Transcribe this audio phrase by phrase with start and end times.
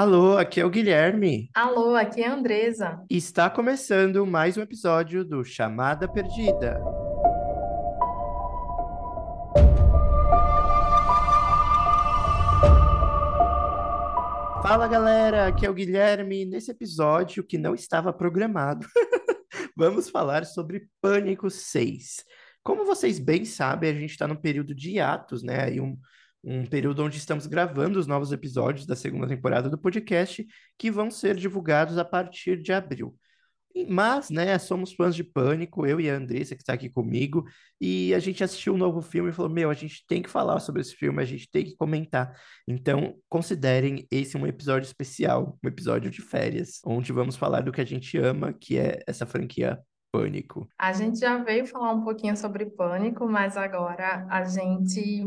[0.00, 1.50] Alô, aqui é o Guilherme.
[1.52, 3.04] Alô, aqui é a Andresa.
[3.10, 6.80] E está começando mais um episódio do Chamada Perdida.
[14.62, 16.44] Fala galera, aqui é o Guilherme.
[16.44, 18.86] Nesse episódio que não estava programado,
[19.76, 22.24] vamos falar sobre Pânico 6.
[22.62, 25.64] Como vocês bem sabem, a gente está num período de hiatos, né?
[25.64, 25.98] Aí um,
[26.42, 31.10] um período onde estamos gravando os novos episódios da segunda temporada do podcast, que vão
[31.10, 33.14] ser divulgados a partir de abril.
[33.86, 37.44] Mas, né, somos fãs de Pânico, eu e a Andressa, que está aqui comigo,
[37.80, 40.58] e a gente assistiu um novo filme e falou: Meu, a gente tem que falar
[40.60, 42.34] sobre esse filme, a gente tem que comentar.
[42.66, 47.80] Então, considerem esse um episódio especial, um episódio de férias, onde vamos falar do que
[47.80, 49.78] a gente ama, que é essa franquia
[50.10, 50.66] Pânico.
[50.78, 55.26] A gente já veio falar um pouquinho sobre Pânico, mas agora a gente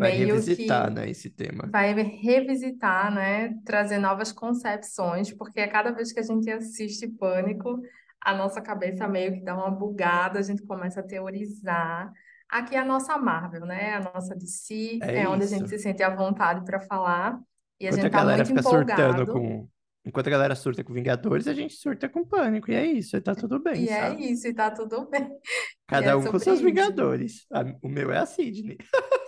[0.00, 1.70] Vai meio revisitar, que né, esse tema.
[1.70, 3.54] vai revisitar, né?
[3.64, 7.80] Trazer novas concepções, porque a cada vez que a gente assiste Pânico,
[8.20, 12.12] a nossa cabeça meio que dá uma bugada, a gente começa a teorizar.
[12.48, 13.94] Aqui é a nossa Marvel, né?
[13.94, 17.38] A nossa DC, É é onde a gente se sente à vontade para falar,
[17.78, 19.32] e a Enquanto a gente tá galera muito fica surtando empolgado.
[19.32, 19.68] com.
[20.04, 22.70] Enquanto a galera surta com Vingadores, a gente surta com Pânico.
[22.70, 24.32] E é isso, e tá tudo bem, E é sabe?
[24.32, 25.28] isso, e tá tudo bem.
[25.86, 26.64] Cada é um com seus isso.
[26.64, 27.46] Vingadores.
[27.52, 28.78] A- O meu é a Sydney.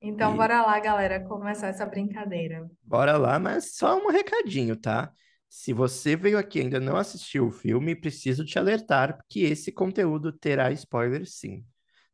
[0.00, 2.68] Então, E bora lá, galera, começar essa brincadeira.
[2.82, 5.12] bora lá, mas só um recadinho, tá?
[5.48, 9.72] Se você veio aqui e ainda não assistiu o filme, preciso te alertar que esse
[9.72, 11.64] conteúdo terá spoiler sim.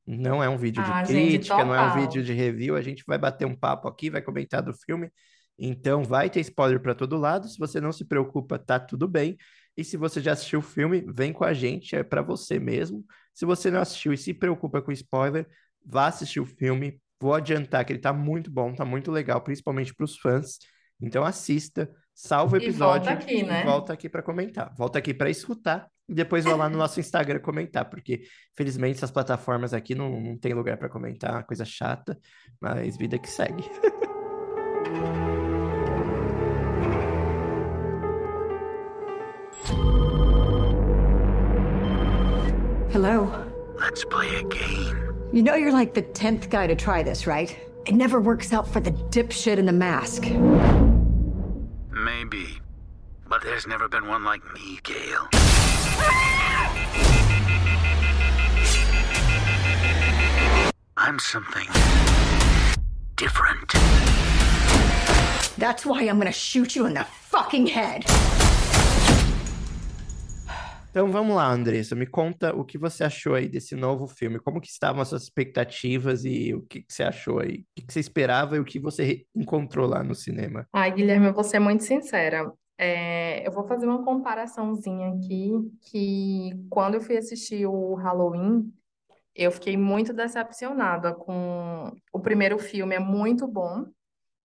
[0.06, 2.82] Não é um vídeo de Ah, gente, crítica, não é um vídeo de review, a
[2.82, 5.10] gente vai bater um papo aqui, vai comentar do filme.
[5.58, 7.48] Então vai ter spoiler para todo lado.
[7.48, 9.36] Se você não se preocupa, tá tudo bem.
[9.76, 13.04] E se você já assistiu o filme, vem com a gente, é para você mesmo.
[13.32, 15.48] Se você não assistiu e se preocupa com spoiler,
[15.84, 17.00] vá assistir o filme.
[17.24, 20.58] Vou adiantar que ele tá muito bom, tá muito legal, principalmente para os fãs.
[21.00, 23.64] Então assista, salva o E volta episódio aqui, e né?
[23.64, 24.74] volta aqui para comentar.
[24.76, 29.10] Volta aqui para escutar e depois vai lá no nosso Instagram comentar, porque felizmente essas
[29.10, 32.18] plataformas aqui não, não tem lugar para comentar, coisa chata,
[32.60, 33.64] mas vida que segue.
[42.92, 43.30] Hello.
[43.78, 45.03] Let's play a game.
[45.34, 47.58] You know you're like the 10th guy to try this, right?
[47.86, 50.26] It never works out for the dipshit in the mask.
[51.90, 52.60] Maybe.
[53.26, 55.26] But there's never been one like me, Gale.
[60.96, 61.66] I'm something
[63.16, 63.72] different.
[65.58, 68.04] That's why I'm gonna shoot you in the fucking head.
[70.94, 74.60] Então vamos lá, Andressa, me conta o que você achou aí desse novo filme, como
[74.60, 77.92] que estavam as suas expectativas e o que que você achou aí, o que que
[77.92, 80.68] você esperava e o que você encontrou lá no cinema.
[80.72, 82.48] Ai, Guilherme, eu vou ser muito sincera.
[82.78, 85.50] É, eu vou fazer uma comparaçãozinha aqui,
[85.90, 88.72] que quando eu fui assistir o Halloween,
[89.34, 93.84] eu fiquei muito decepcionada com o primeiro filme, é muito bom,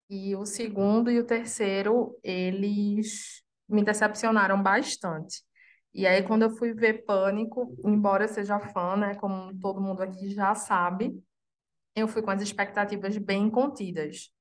[0.09, 5.47] e o segundo e o terceiro, eles me decepcionaram bastante.
[5.93, 10.01] E aí, quando eu fui ver Pânico, embora eu seja fã, né, como todo mundo
[10.01, 11.21] aqui já sabe,
[11.95, 14.31] eu fui com as expectativas bem contidas.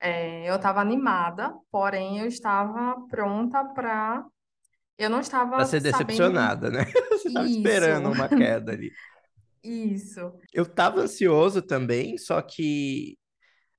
[0.00, 4.24] É, eu estava animada, porém eu estava pronta para.
[4.98, 6.84] Eu não estava ser sabendo decepcionada, né?
[7.10, 8.92] Você tava isso, esperando uma queda ali.
[9.62, 10.32] isso.
[10.52, 13.18] Eu tava ansioso também, só que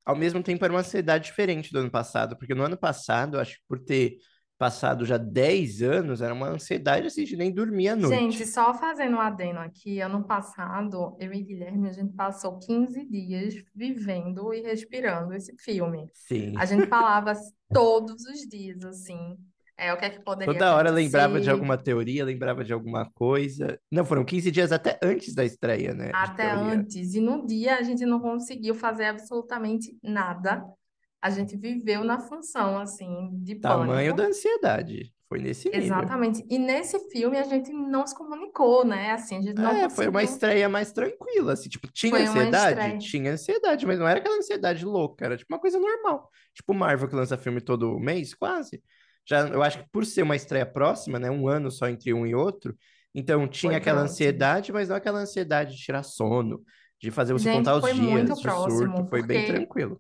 [0.03, 3.56] ao mesmo tempo era uma ansiedade diferente do ano passado, porque no ano passado, acho
[3.56, 4.18] que por ter
[4.57, 8.45] passado já 10 anos, era uma ansiedade assim de nem dormir à Gente, noite.
[8.45, 13.55] só fazendo um adendo aqui, ano passado, eu e Guilherme, a gente passou 15 dias
[13.73, 16.09] vivendo e respirando esse filme.
[16.13, 16.53] Sim.
[16.57, 17.33] A gente falava
[17.73, 19.38] todos os dias, assim,
[19.77, 21.51] é, o que é que poderia Toda hora lembrava de acontecer.
[21.51, 23.77] alguma teoria, lembrava de alguma coisa.
[23.91, 26.11] Não, foram 15 dias até antes da estreia, né?
[26.13, 27.13] Até antes.
[27.13, 30.63] E no dia a gente não conseguiu fazer absolutamente nada.
[31.25, 34.16] A gente viveu na função, assim, de Tamanho pânico.
[34.16, 35.14] da ansiedade.
[35.28, 35.84] Foi nesse nível.
[35.85, 36.46] Exatamente.
[36.49, 39.11] E nesse filme a gente não se comunicou, né?
[39.11, 40.23] Assim, a gente não É, foi uma conseguiu.
[40.23, 42.97] estreia mais tranquila, assim, tipo, tinha Foi ansiedade?
[42.99, 46.29] Tinha ansiedade, mas não era aquela ansiedade louca, era tipo uma coisa normal.
[46.53, 48.82] Tipo Marvel que lança filme todo mês, quase.
[49.28, 52.26] Já, eu acho que por ser uma estreia próxima, né, um ano só entre um
[52.28, 52.78] e outro,
[53.14, 54.14] então tinha Foi aquela próximo.
[54.14, 56.64] ansiedade, mas não aquela ansiedade de tirar sono,
[57.02, 59.99] de fazer você Gente, contar os dias, de surto, foi bem tranquilo.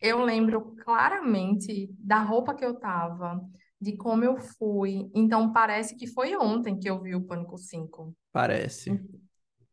[0.00, 3.40] Eu lembro claramente da roupa que eu tava,
[3.80, 5.10] de como eu fui.
[5.14, 8.14] Então parece que foi ontem que eu vi o Pânico 5.
[8.32, 9.00] Parece.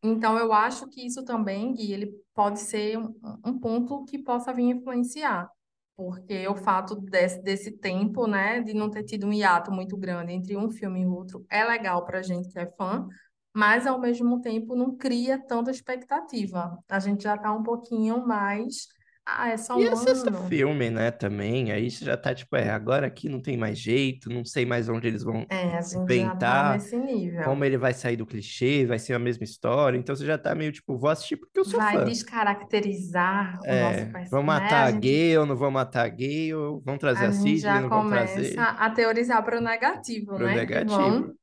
[0.02, 4.52] Então, eu acho que isso também, Gui, ele pode ser um, um ponto que possa
[4.52, 5.48] vir influenciar.
[5.96, 10.32] porque o fato desse, desse tempo, né, de não ter tido um hiato muito grande
[10.32, 13.06] entre um filme e outro, é legal pra gente que é fã,
[13.54, 16.78] mas ao mesmo tempo não cria tanta expectativa.
[16.88, 18.88] A gente já tá um pouquinho mais.
[19.26, 21.72] Ah, é só E um é sexto filme, né, também.
[21.72, 24.88] Aí você já tá tipo, é, agora aqui não tem mais jeito, não sei mais
[24.88, 27.42] onde eles vão É, a gente já tá inventar, nesse nível.
[27.44, 29.96] como ele vai sair do clichê, vai ser a mesma história.
[29.98, 32.04] Então você já tá meio tipo, vou assistir porque eu sou Vai fã.
[32.04, 34.64] descaracterizar o nosso É, vão personagem, né?
[34.64, 36.52] matar A a gente, Gale, não vão matar a Gale,
[36.84, 39.60] vão trazer a a gente Sidney, já não vão começa trazer a teorizar para o
[39.60, 40.54] negativo, pro né?
[40.54, 40.86] Negativo.
[40.86, 41.34] vão.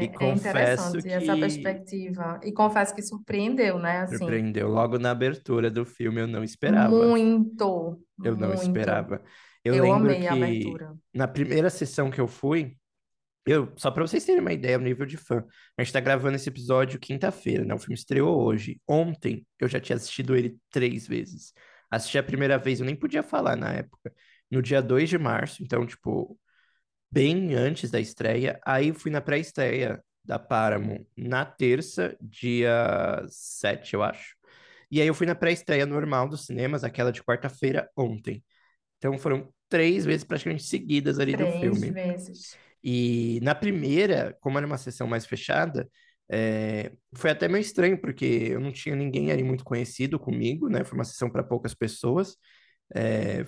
[0.00, 2.40] E É, é confesso interessante essa que perspectiva.
[2.42, 4.00] E confesso que surpreendeu, né?
[4.00, 4.68] Assim, surpreendeu.
[4.68, 7.18] Logo na abertura do filme eu não esperava.
[7.24, 8.54] muito, Eu não muito.
[8.54, 9.22] esperava.
[9.64, 10.96] Eu Eu lembro amei a que abertura.
[11.14, 12.76] na primeira sessão que eu fui,
[13.46, 15.44] eu, só para vocês terem uma ideia, o nível de fã.
[15.78, 17.74] A gente tá gravando esse episódio quinta-feira, né?
[17.74, 18.80] O filme estreou hoje.
[18.88, 21.54] Ontem eu já tinha assistido ele três vezes.
[21.90, 24.12] Assisti a primeira vez, eu nem podia falar na época.
[24.50, 26.38] No dia 2 de março, então, tipo,
[27.10, 28.60] bem antes da estreia.
[28.64, 34.34] Aí fui na pré-estreia da Paramount na terça, dia 7, eu acho.
[34.90, 38.44] E aí eu fui na pré-estreia normal dos cinemas, aquela de quarta-feira, ontem.
[38.98, 41.92] Então foram três vezes praticamente seguidas ali do Três filme.
[41.92, 42.56] vezes.
[42.82, 45.88] E na primeira, como era uma sessão mais fechada,
[46.30, 50.84] é, foi até meio estranho, porque eu não tinha ninguém ali muito conhecido comigo, né?
[50.84, 52.36] Foi uma sessão para poucas pessoas,
[52.94, 53.44] é,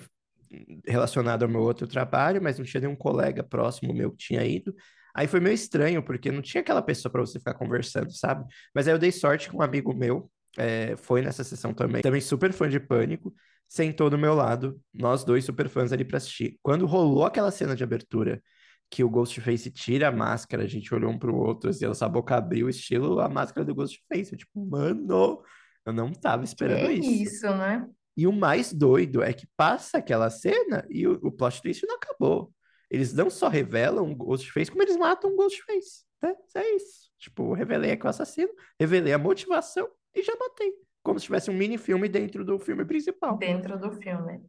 [0.85, 4.75] relacionado ao meu outro trabalho, mas não tinha nenhum colega próximo meu que tinha ido.
[5.13, 8.45] Aí foi meio estranho, porque não tinha aquela pessoa para você ficar conversando, sabe?
[8.73, 12.21] Mas aí eu dei sorte que um amigo meu é, foi nessa sessão também, também
[12.21, 13.33] super fã de Pânico,
[13.67, 16.57] sentou do meu lado, nós dois super fãs ali para assistir.
[16.61, 18.41] Quando rolou aquela cena de abertura
[18.89, 22.35] que o Ghostface tira a máscara, a gente olhou um pro outro, assim, essa boca
[22.35, 24.33] abriu, estilo a máscara do Ghostface.
[24.33, 25.41] Eu, tipo, mano,
[25.85, 27.09] eu não tava Que esperando isso.
[27.09, 27.87] isso, né?
[28.15, 31.95] E o mais doido é que passa aquela cena e o, o plot twist não
[31.95, 32.53] acabou.
[32.89, 36.35] Eles não só revelam o Ghostface, como eles matam o Ghostface, né?
[36.55, 37.09] É isso.
[37.17, 40.73] Tipo, revelei aqui o assassino, revelei a motivação e já matei.
[41.01, 43.37] Como se tivesse um mini filme dentro do filme principal.
[43.37, 44.43] Dentro do filme.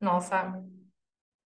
[0.00, 0.62] Nossa,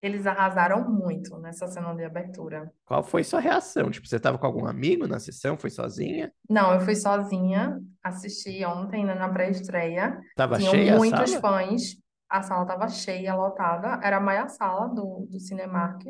[0.03, 2.69] eles arrasaram muito nessa cena de abertura.
[2.85, 3.89] Qual foi sua reação?
[3.89, 5.57] Tipo, você tava com algum amigo na sessão?
[5.57, 6.31] Foi sozinha?
[6.49, 10.19] Não, eu fui sozinha, assisti ontem, né, na pré-estreia.
[10.35, 11.41] Tava Tinham cheia a muitos sala?
[11.41, 11.81] fãs,
[12.29, 16.03] a sala estava cheia, lotada, era a maior sala do, do Cinemark.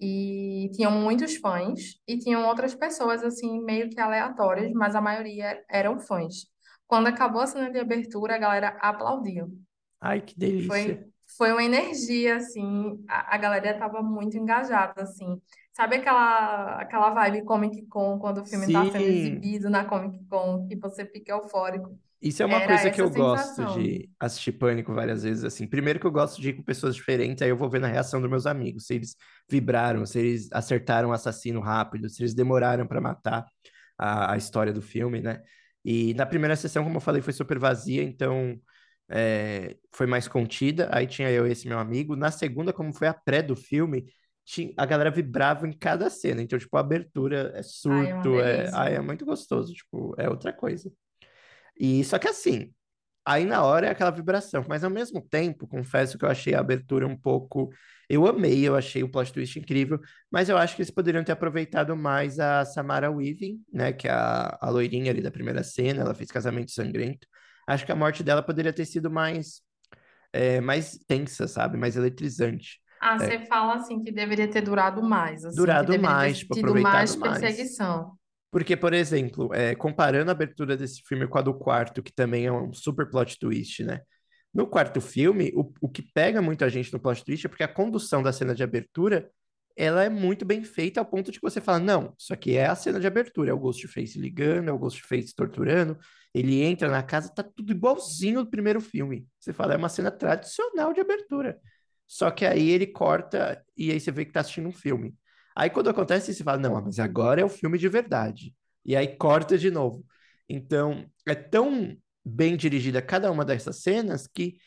[0.00, 5.62] E tinham muitos fãs, e tinham outras pessoas, assim, meio que aleatórias, mas a maioria
[5.70, 6.46] eram fãs.
[6.86, 9.56] Quando acabou a cena de abertura, a galera aplaudiu.
[10.00, 10.68] Ai, que delícia.
[10.68, 11.04] Foi,
[11.36, 15.40] foi uma energia, assim, a, a galera estava muito engajada, assim.
[15.72, 20.24] Sabe aquela, aquela vibe Comic Con, quando o filme está sendo Sim, exibido na Comic
[20.26, 21.98] Con, que você fica eufórico?
[22.22, 23.66] isso é uma Era coisa que eu gosto sensação.
[23.66, 25.66] de assistir Pânico várias vezes, assim.
[25.66, 28.20] Primeiro que eu gosto de ir com pessoas diferentes, aí eu vou ver na reação
[28.20, 29.14] dos meus amigos, se eles
[29.48, 33.44] vibraram, se eles acertaram o assassino rápido, se eles demoraram para matar
[33.98, 35.42] a, a história do filme, né?
[35.84, 38.58] E na primeira sessão, como eu falei, foi super vazia, então
[39.08, 40.88] é, foi mais contida.
[40.92, 42.16] Aí tinha eu e esse meu amigo.
[42.16, 44.06] Na segunda, como foi a pré do filme,
[44.44, 46.42] tinha, a galera vibrava em cada cena.
[46.42, 50.28] Então, tipo, a abertura é Ai, é surto, é, ai, é muito gostoso, tipo, é
[50.28, 50.90] outra coisa.
[51.78, 52.72] E só que assim,
[53.24, 56.60] aí na hora é aquela vibração, mas ao mesmo tempo, confesso que eu achei a
[56.60, 57.70] abertura um pouco.
[58.08, 59.98] Eu amei, eu achei o plot twist incrível,
[60.30, 64.10] mas eu acho que eles poderiam ter aproveitado mais a Samara Weaving, né, que é
[64.12, 67.26] a, a loirinha ali da primeira cena, ela fez Casamento Sangrento.
[67.66, 69.62] Acho que a morte dela poderia ter sido mais,
[70.32, 71.76] é, mais tensa, sabe?
[71.76, 72.80] Mais eletrizante.
[73.00, 76.64] Ah, É, você fala assim que deveria ter durado mais, assim, durado mais, tipo, mais
[76.64, 77.40] aproveitado mais.
[77.40, 78.18] perseguição.
[78.50, 82.46] Porque, por exemplo, é, comparando a abertura desse filme com a do quarto, que também
[82.46, 84.00] é um super plot twist, né?
[84.52, 87.64] No quarto filme, o, o que pega muito a gente no plot twist é porque
[87.64, 89.28] a condução da cena de abertura,
[89.76, 92.66] ela é muito bem feita ao ponto de que você fala, não, isso aqui é
[92.66, 95.98] a cena de abertura, é o Ghostface ligando, é o Ghostface torturando,
[96.34, 99.26] ele entra na casa, tá tudo igualzinho do primeiro filme.
[99.38, 101.58] Você fala, é uma cena tradicional de abertura.
[102.06, 105.14] Só que aí ele corta e aí você vê que tá assistindo um filme.
[105.56, 108.54] Aí quando acontece isso, você fala, não, mas agora é o filme de verdade.
[108.84, 110.04] E aí corta de novo.
[110.48, 114.58] Então, é tão bem dirigida cada uma dessas cenas que,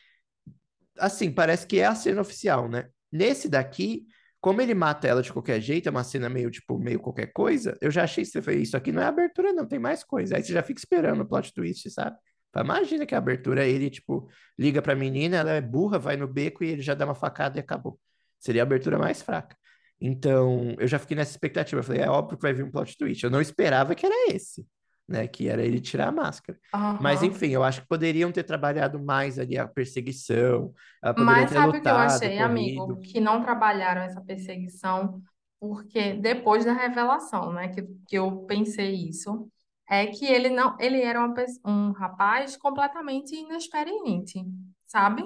[0.97, 2.89] assim, parece que é a cena oficial, né?
[3.11, 4.05] Nesse daqui,
[4.39, 7.77] como ele mata ela de qualquer jeito, é uma cena meio, tipo, meio qualquer coisa,
[7.81, 10.35] eu já achei você fez isso aqui não é abertura, não, tem mais coisa.
[10.37, 12.17] Aí você já fica esperando o plot twist, sabe?
[12.55, 14.27] Imagina que a abertura ele, tipo,
[14.57, 17.57] liga pra menina, ela é burra, vai no beco e ele já dá uma facada
[17.57, 17.99] e acabou.
[18.39, 19.55] Seria a abertura mais fraca.
[19.99, 21.79] Então, eu já fiquei nessa expectativa.
[21.79, 23.23] Eu falei, é óbvio que vai vir um plot twist.
[23.23, 24.65] Eu não esperava que era esse.
[25.07, 25.27] Né?
[25.27, 26.59] Que era ele tirar a máscara.
[26.99, 27.23] Mas Aham.
[27.23, 31.53] enfim, eu acho que poderiam ter trabalhado mais ali a perseguição, ela poderia Mas ter
[31.53, 32.85] sabe o que eu achei, amigo?
[32.85, 32.99] corrido.
[33.01, 35.21] Que não trabalharam essa perseguição,
[35.59, 39.49] porque depois da revelação, né, que, que eu pensei isso,
[39.89, 41.33] é que ele não, ele era uma,
[41.65, 44.43] um rapaz completamente inexperiente,
[44.85, 45.23] sabe?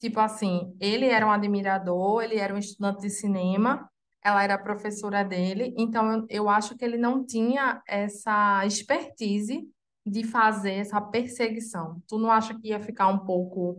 [0.00, 3.90] Tipo assim, ele era um admirador, ele era um estudante de cinema,
[4.28, 9.68] ela era professora dele, então eu, eu acho que ele não tinha essa expertise
[10.06, 12.00] de fazer essa perseguição.
[12.08, 13.76] Tu não acha que ia ficar um pouco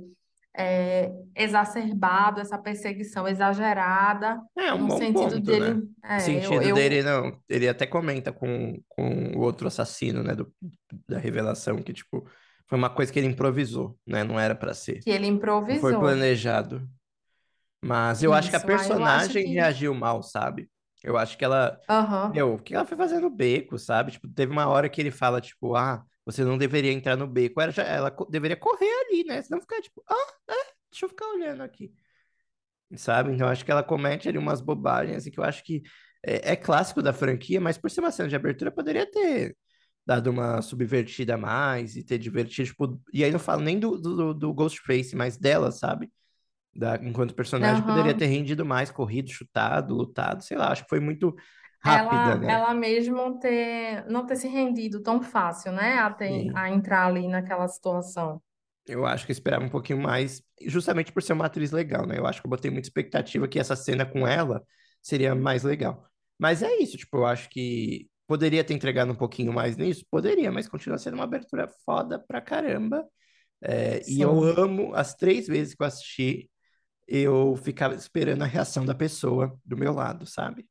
[0.55, 5.59] é, exacerbado, essa perseguição exagerada, É um no bom sentido ponto, né?
[5.59, 5.89] dele.
[6.03, 7.39] O É, eu, sentido dele, eu não.
[7.47, 10.35] Ele até comenta com, com o outro assassino, né?
[10.35, 10.51] Do,
[11.07, 12.27] da revelação, que, tipo,
[12.67, 14.23] foi uma coisa que ele improvisou, né?
[14.23, 14.99] Não era pra ser.
[14.99, 15.99] que ele Não foi improvisou.
[15.99, 16.87] planejado.
[17.81, 19.49] Mas eu acho que a Isso, acho personagem que.
[19.53, 20.69] reagiu mal, sabe?
[21.03, 21.79] Eu acho que ela.
[21.89, 24.11] Aham, Meu, o que ela foi fazendo beco, sabe?
[24.11, 27.59] Tipo, teve uma hora que ele fala, tipo, ah, você não deveria entrar no beco.
[27.61, 29.41] Ela, já, ela deveria correr ali, né?
[29.41, 30.53] Senão ficar, tipo, ah, é,
[30.91, 31.93] deixa eu ficar olhando aqui.
[32.97, 33.33] Sabe?
[33.33, 35.83] Então, acho que ela comete ali umas bobagens, assim, que eu acho que
[36.25, 39.55] é, é clássico da franquia, mas por ser uma cena de abertura, poderia ter
[40.05, 43.97] dado uma subvertida a mais e ter divertido, tipo, e aí não falo nem do,
[43.99, 46.11] do, do Ghostface, mas dela, sabe?
[46.73, 50.99] Da, enquanto personagem, poderia ter rendido mais, corrido, chutado, lutado, sei lá, acho que foi
[50.99, 51.35] muito
[51.81, 52.47] rápida, Ela, né?
[52.51, 55.97] ela mesmo ter, não ter se rendido tão fácil, né?
[55.99, 56.53] A, ter, Sim.
[56.55, 58.41] a entrar ali naquela situação.
[58.85, 62.17] Eu acho que eu esperava um pouquinho mais, justamente por ser uma atriz legal, né?
[62.17, 64.63] Eu acho que eu botei muita expectativa que essa cena com ela
[65.01, 66.03] seria mais legal.
[66.39, 70.05] Mas é isso, tipo, eu acho que poderia ter entregado um pouquinho mais nisso?
[70.09, 73.05] Poderia, mas continua sendo uma abertura foda pra caramba.
[73.61, 76.49] É, e eu amo, as três vezes que eu assisti,
[77.09, 80.67] eu ficava esperando a reação da pessoa do meu lado, sabe?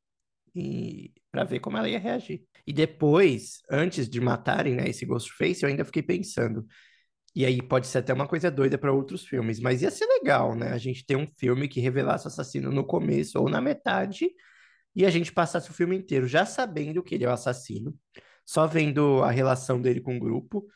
[0.54, 2.44] E para ver como ela ia reagir.
[2.66, 6.66] E depois, antes de matarem, né, esse Ghostface, eu ainda fiquei pensando.
[7.34, 10.54] E aí pode ser até uma coisa doida para outros filmes, mas ia ser legal,
[10.54, 10.72] né?
[10.72, 14.30] A gente ter um filme que revelasse o assassino no começo ou na metade
[14.94, 17.94] e a gente passasse o filme inteiro já sabendo que ele é o assassino,
[18.44, 20.66] só vendo a relação dele com o grupo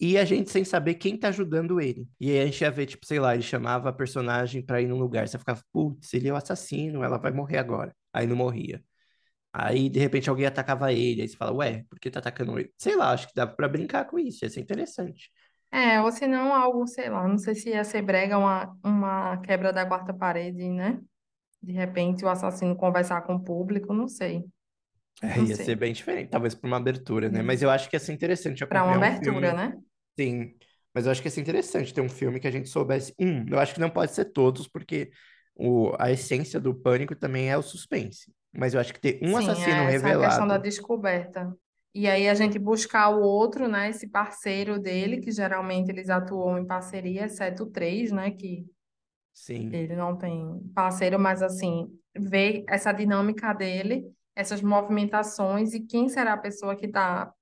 [0.00, 2.08] e a gente sem saber quem tá ajudando ele.
[2.20, 4.88] E aí a gente ia ver, tipo, sei lá, ele chamava a personagem pra ir
[4.88, 7.94] num lugar, você ficava, putz, ele é o assassino, ela vai morrer agora.
[8.12, 8.82] Aí não morria.
[9.52, 12.72] Aí, de repente, alguém atacava ele, aí você fala, ué, por que tá atacando ele?
[12.78, 15.30] Sei lá, acho que dava pra brincar com isso, ia ser interessante.
[15.70, 19.38] É, ou se não, algo, sei lá, não sei se ia ser brega uma, uma
[19.38, 21.00] quebra da quarta parede, né?
[21.62, 24.44] De repente o assassino conversar com o público, não sei,
[25.20, 25.76] É, ia ser sei.
[25.76, 27.42] bem diferente, talvez para uma abertura, né?
[27.42, 29.80] Mas eu acho que ia ser interessante Para uma acompanhar um abertura, filme, né?
[30.18, 30.56] sim.
[30.94, 33.14] Mas eu acho que ia ser interessante ter um filme que a gente soubesse.
[33.18, 35.10] Um, eu acho que não pode ser todos, porque
[35.54, 38.32] o, a essência do Pânico também é o suspense.
[38.52, 40.58] Mas eu acho que ter um Sim, assassino é essa é a questão da revelado,
[40.58, 41.56] descoberta.
[41.94, 43.90] E aí a gente buscar o outro, né?
[43.90, 48.30] Esse parceiro dele, que geralmente eles atuam em parceria, exceto o três, né?
[48.30, 48.66] Que
[49.32, 49.84] sim.
[49.86, 54.04] ele não tem parceiro, mas assim, ver essa dinâmica dele,
[54.34, 57.32] essas movimentações e quem será a pessoa que está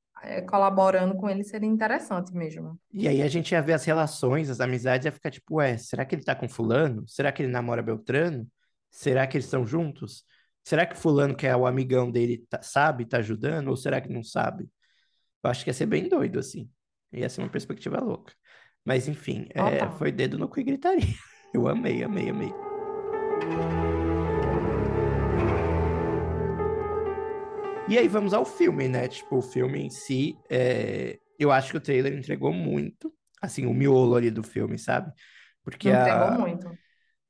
[0.48, 2.78] colaborando com ele seria interessante mesmo.
[2.92, 6.04] E aí a gente ia ver as relações, as amizades, ia ficar tipo, ué, será
[6.04, 7.04] que ele tá com fulano?
[7.08, 8.46] Será que ele namora Beltrano?
[8.90, 10.24] Será que eles estão juntos?
[10.62, 13.68] Será que fulano, que é o amigão dele, tá- sabe, tá ajudando?
[13.68, 14.68] Ou será que não sabe?
[15.42, 16.70] Eu acho que ia ser bem doido, assim.
[17.12, 18.34] Ia ser uma perspectiva louca.
[18.84, 21.04] Mas, enfim, é, foi dedo no cu e gritaria.
[21.52, 22.52] Eu amei, amei, amei.
[27.90, 29.08] E aí vamos ao filme, né?
[29.08, 33.74] Tipo, o filme em si, é, eu acho que o trailer entregou muito, assim, o
[33.74, 35.12] miolo ali do filme, sabe?
[35.64, 36.78] Porque Entregou a, muito.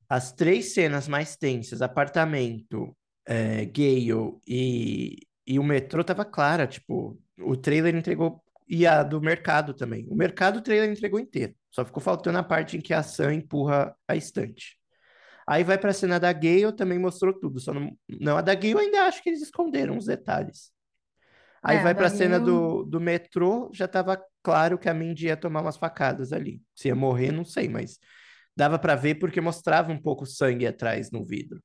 [0.07, 2.95] as três cenas mais tensas, apartamento,
[3.26, 9.19] é, Gale e, e o metrô, tava clara, tipo, o trailer entregou, e a do
[9.19, 10.07] mercado também.
[10.11, 13.33] O mercado, o trailer entregou inteiro, só ficou faltando a parte em que a Sam
[13.33, 14.79] empurra a estante.
[15.50, 17.90] Aí vai pra cena da Gale, também mostrou tudo, só não,
[18.21, 20.71] não, a da Gale eu ainda acho que eles esconderam os detalhes.
[21.62, 25.26] Aí É, vai pra daí cena do, do metrô, já tava claro que a Mindy
[25.26, 26.62] ia tomar umas facadas ali.
[26.75, 27.99] Se ia morrer, não sei, mas
[28.57, 31.61] dava pra ver porque mostrava um pouco sangue atrás no vidro.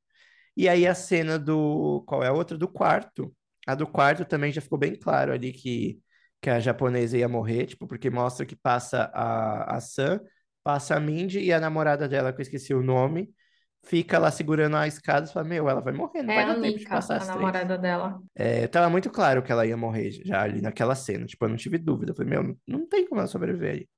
[0.58, 2.04] E aí a cena do.
[2.08, 2.58] Qual é a outra?
[2.58, 3.36] Do quarto.
[3.68, 6.00] A do quarto também já ficou bem claro ali que,
[6.42, 10.20] que a japonesa ia morrer, tipo, porque mostra que passa a, a Sam,
[10.63, 13.34] passa a Mindy e a namorada dela, que eu esqueci o nome,
[13.86, 16.50] fica lá segurando a escada e fala: Meu, ela vai morrer, não É vai a
[16.50, 17.56] dar tempo de Nika, passar a as três.
[17.56, 18.22] namorada dela.
[18.36, 21.58] É, tava muito claro que ela ia morrer já ali naquela cena, tipo, eu não
[21.58, 22.12] tive dúvida.
[22.12, 23.89] Eu falei: Meu, não tem como ela sobreviver aí.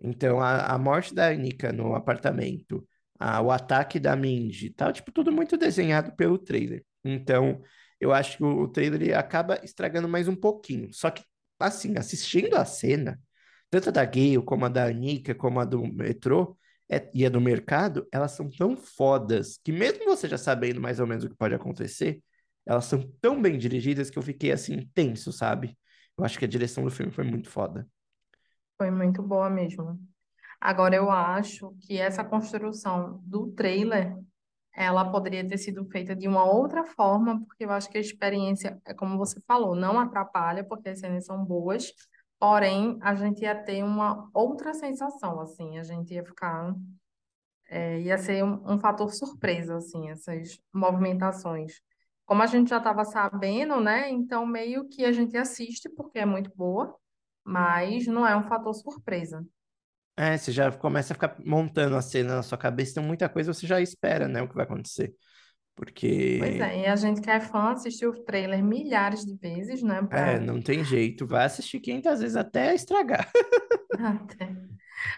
[0.00, 2.86] Então, a, a morte da Anika no apartamento,
[3.18, 6.84] a- o ataque da Mindy, tá, tipo, tudo muito desenhado pelo trailer.
[7.04, 7.62] Então,
[8.00, 10.92] eu acho que o, o trailer ele acaba estragando mais um pouquinho.
[10.92, 11.22] Só que
[11.58, 13.20] assim, assistindo a cena,
[13.70, 16.56] tanto a da Gale, como a da Anika, como a do metrô,
[16.90, 20.98] é, e a do mercado, elas são tão fodas que mesmo você já sabendo mais
[20.98, 22.20] ou menos o que pode acontecer,
[22.66, 25.78] elas são tão bem dirigidas que eu fiquei assim, tenso, sabe?
[26.18, 27.86] Eu acho que a direção do filme foi muito foda.
[28.76, 29.98] Foi muito boa mesmo.
[30.60, 34.16] Agora, eu acho que essa construção do trailer,
[34.74, 38.80] ela poderia ter sido feita de uma outra forma, porque eu acho que a experiência,
[38.84, 41.92] é como você falou, não atrapalha, porque as cenas são boas,
[42.40, 46.74] porém, a gente ia ter uma outra sensação, assim, a gente ia ficar,
[47.68, 51.82] é, ia ser um, um fator surpresa, assim, essas movimentações.
[52.24, 56.24] Como a gente já estava sabendo, né, então meio que a gente assiste, porque é
[56.24, 56.96] muito boa,
[57.44, 59.44] mas não é um fator surpresa.
[60.16, 63.52] É, você já começa a ficar montando a cena na sua cabeça, então muita coisa
[63.52, 65.14] você já espera, né, o que vai acontecer.
[65.76, 69.82] Pois Porque, é, e a gente que é fã assistiu o trailer milhares de vezes,
[69.82, 73.30] né, é, pra não tem jeito, vai assistir 500 vezes até estragar.
[73.98, 74.56] até,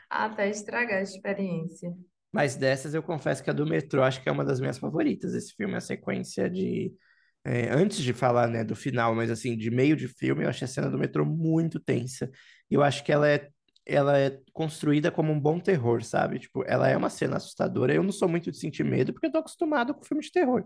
[0.09, 1.93] até estragar a experiência.
[2.33, 5.35] Mas dessas eu confesso que a do metrô acho que é uma das minhas favoritas.
[5.35, 6.93] Esse filme, a sequência de.
[7.45, 10.65] é, antes de falar, né, do final, mas assim, de meio de filme, eu achei
[10.65, 12.31] a cena do metrô muito tensa.
[12.71, 13.49] E eu acho que ela é,
[13.87, 16.39] ela é construída como um bom terror, sabe?
[16.39, 17.95] Tipo, ela é uma cena assustadora.
[17.95, 20.65] Eu não sou muito de sentir medo, porque eu tô acostumado com filme de terror.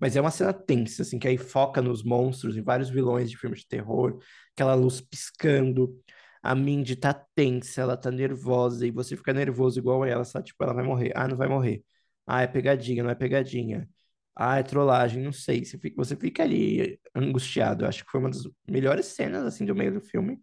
[0.00, 3.36] Mas é uma cena tensa, assim, que aí foca nos monstros, em vários vilões de
[3.36, 4.18] filme de terror,
[4.54, 5.96] aquela luz piscando.
[6.42, 10.46] A Mindy tá tensa, ela tá nervosa, e você fica nervoso igual ela, sabe?
[10.46, 11.12] Tipo, ela vai morrer.
[11.14, 11.82] Ah, não vai morrer.
[12.26, 13.88] Ah, é pegadinha, não é pegadinha.
[14.36, 15.64] Ah, é trollagem, não sei.
[15.64, 17.84] Você fica, você fica ali angustiado.
[17.84, 20.40] Eu acho que foi uma das melhores cenas, assim, do meio do filme.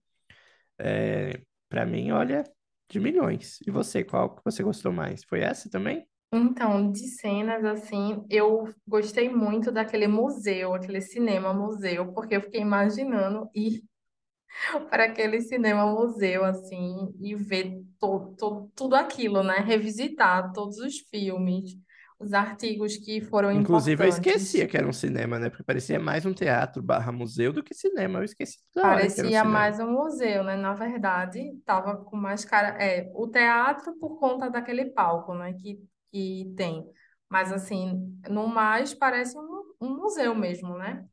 [0.80, 2.44] É, para mim, olha,
[2.90, 3.60] de milhões.
[3.66, 5.24] E você, qual que você gostou mais?
[5.24, 6.06] Foi essa também?
[6.34, 12.60] Então, de cenas assim, eu gostei muito daquele museu, aquele cinema museu, porque eu fiquei
[12.60, 13.84] imaginando ir
[14.90, 19.56] para aquele cinema museu assim e ver to, to, tudo aquilo, né?
[19.60, 21.78] Revisitar todos os filmes,
[22.22, 25.50] os artigos que foram Inclusive, eu esquecia que era um cinema, né?
[25.50, 28.20] Porque parecia mais um teatro barra museu do que cinema.
[28.20, 29.44] Eu esqueci toda um Parecia cinema.
[29.44, 30.56] mais um museu, né?
[30.56, 32.70] Na verdade, tava com mais cara.
[32.82, 35.54] É, o teatro por conta daquele palco, né?
[35.54, 35.80] Que,
[36.12, 36.86] que tem.
[37.30, 41.06] Mas, assim, no mais, parece um, um museu mesmo, né?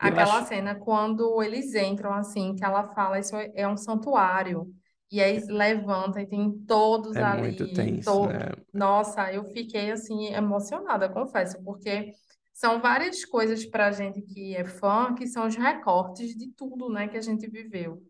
[0.00, 3.76] Eu Aquela acho, cena quando eles entram, assim, que ela fala, isso é é um
[3.76, 4.66] santuário.
[5.10, 7.72] E aí levanta e tem todos é muito ali.
[7.72, 8.26] tenso, To...
[8.26, 8.50] né?
[8.72, 12.12] Nossa, eu fiquei, assim, emocionada, confesso, porque
[12.52, 16.88] são várias coisas para a gente que é fã, que são os recortes de tudo,
[16.88, 18.02] né, que a gente viveu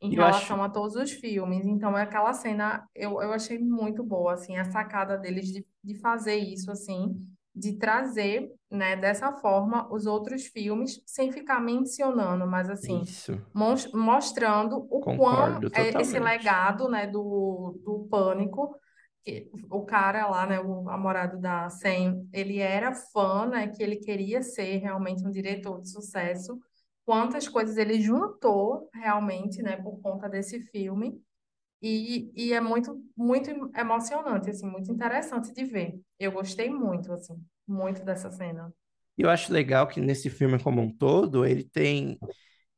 [0.00, 1.66] em eu acho relação a todos os filmes.
[1.66, 5.94] Então, é aquela cena eu, eu achei muito boa, assim, a sacada deles de, de
[5.98, 7.16] fazer isso, assim,
[7.56, 13.00] de trazer, né, dessa forma os outros filmes, sem ficar mencionando, mas, assim,
[13.94, 18.76] mostrando o quão é esse legado, né, do, do Pânico,
[19.24, 23.96] que o cara lá, né, o namorado da Sam, ele era fã, né, que ele
[23.96, 26.58] queria ser realmente um diretor de sucesso,
[27.04, 31.18] quantas coisas ele juntou realmente, né, por conta desse filme.
[31.82, 36.00] E, e é muito, muito emocionante, assim, muito interessante de ver.
[36.18, 37.34] Eu gostei muito, assim,
[37.66, 38.72] muito dessa cena.
[39.18, 42.18] E eu acho legal que nesse filme como um todo, ele tem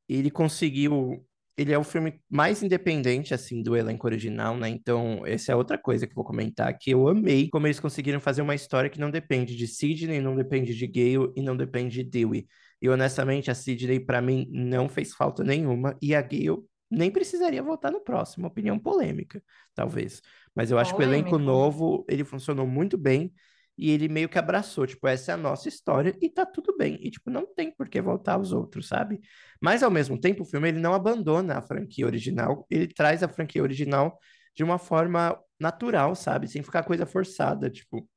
[0.09, 1.25] ele conseguiu.
[1.57, 4.69] Ele é o filme mais independente, assim, do elenco original, né?
[4.69, 8.21] Então, essa é outra coisa que eu vou comentar, que eu amei como eles conseguiram
[8.21, 12.05] fazer uma história que não depende de Sidney, não depende de Gale e não depende
[12.05, 12.47] de Dewey.
[12.81, 17.63] E, honestamente, a Sidney, pra mim, não fez falta nenhuma, e a Gale nem precisaria
[17.63, 18.47] voltar no próximo.
[18.47, 19.43] Opinião polêmica,
[19.75, 20.23] talvez.
[20.55, 23.33] Mas eu acho que o elenco novo, ele funcionou muito bem,
[23.77, 26.99] e ele meio que abraçou, tipo, essa é a nossa história, e tá tudo bem.
[27.01, 29.21] E, tipo, não tem por que voltar os outros, sabe?
[29.61, 33.29] Mas, ao mesmo tempo, o filme ele não abandona a franquia original, ele traz a
[33.29, 34.19] franquia original
[34.55, 36.49] de uma forma natural, sabe?
[36.49, 38.09] Sem ficar coisa forçada, tipo,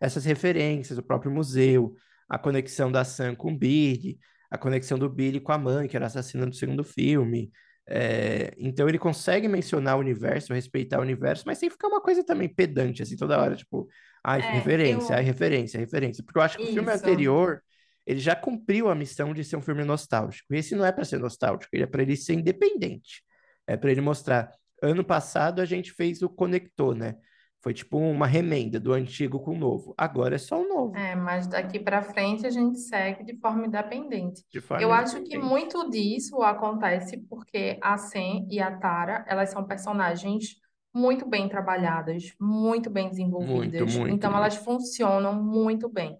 [0.00, 1.94] essas referências, o próprio museu,
[2.28, 5.96] a conexão da Sam com o Billy, a conexão do Billy com a mãe, que
[5.96, 7.50] era assassina do segundo filme.
[7.90, 12.22] É, então ele consegue mencionar o universo, respeitar o universo, mas sem ficar uma coisa
[12.24, 13.88] também pedante, assim, toda hora, tipo,
[14.22, 15.24] ai, É, referência, ai, eu.
[15.24, 16.22] referência, referência.
[16.24, 16.98] Porque eu acho que o filme Isso.
[16.98, 17.62] anterior
[18.06, 20.54] ele já cumpriu a missão de ser um filme nostálgico.
[20.54, 23.22] E esse não é para ser nostálgico, ele é para ele ser independente.
[23.66, 24.50] É para ele mostrar.
[24.82, 27.16] Ano passado a gente fez o Conector, né?
[27.60, 29.94] Foi tipo uma remenda do antigo com o novo.
[29.96, 33.66] Agora é só o novo, É, mas daqui para frente a gente segue de forma
[33.66, 34.42] independente.
[34.52, 39.50] de forma Eu acho que muito disso acontece porque a Sen e a Tara, elas
[39.50, 40.56] são personagens
[40.94, 43.86] muito bem trabalhadas, muito bem Muito, desenvolvidas.
[43.86, 44.64] muito, Então elas muito.
[44.64, 46.18] funcionam muito bem.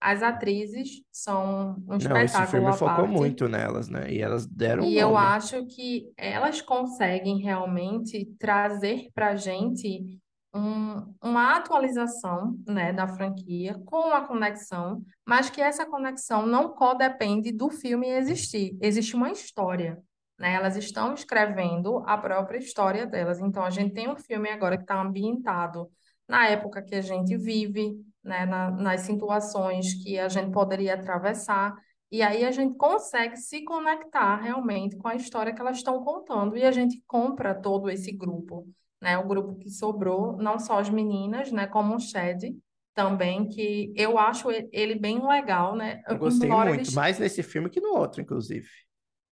[0.00, 3.06] As atrizes são um Não, esse espetáculo filme focou parte.
[3.06, 4.10] muito nelas, né?
[4.12, 10.18] E elas deram um E eu acho que elas conseguem realmente trazer para a gente
[10.54, 17.52] um- uma atualização, né, da franquia com a conexão, mas que essa conexão não codepende
[17.52, 18.76] do filme existir.
[18.80, 20.02] Existe uma história,
[20.38, 20.54] né?
[20.54, 23.38] Elas estão escrevendo a própria história delas.
[23.40, 25.90] Então, a gente tem um filme agora que está ambientado
[26.28, 31.76] na época que a gente vive, né, na- nas situações que a gente poderia atravessar.
[32.10, 36.56] E aí a gente consegue se conectar realmente com a história que elas estão contando
[36.56, 38.66] e a gente compra todo esse grupo,
[39.00, 39.18] né?
[39.18, 42.56] O grupo que sobrou, não só as meninas, né, como o Shed
[42.94, 46.02] também, que eu acho ele bem legal, né?
[46.08, 48.68] Eu gostei Embora muito, eles mais nesse filme que no outro, inclusive.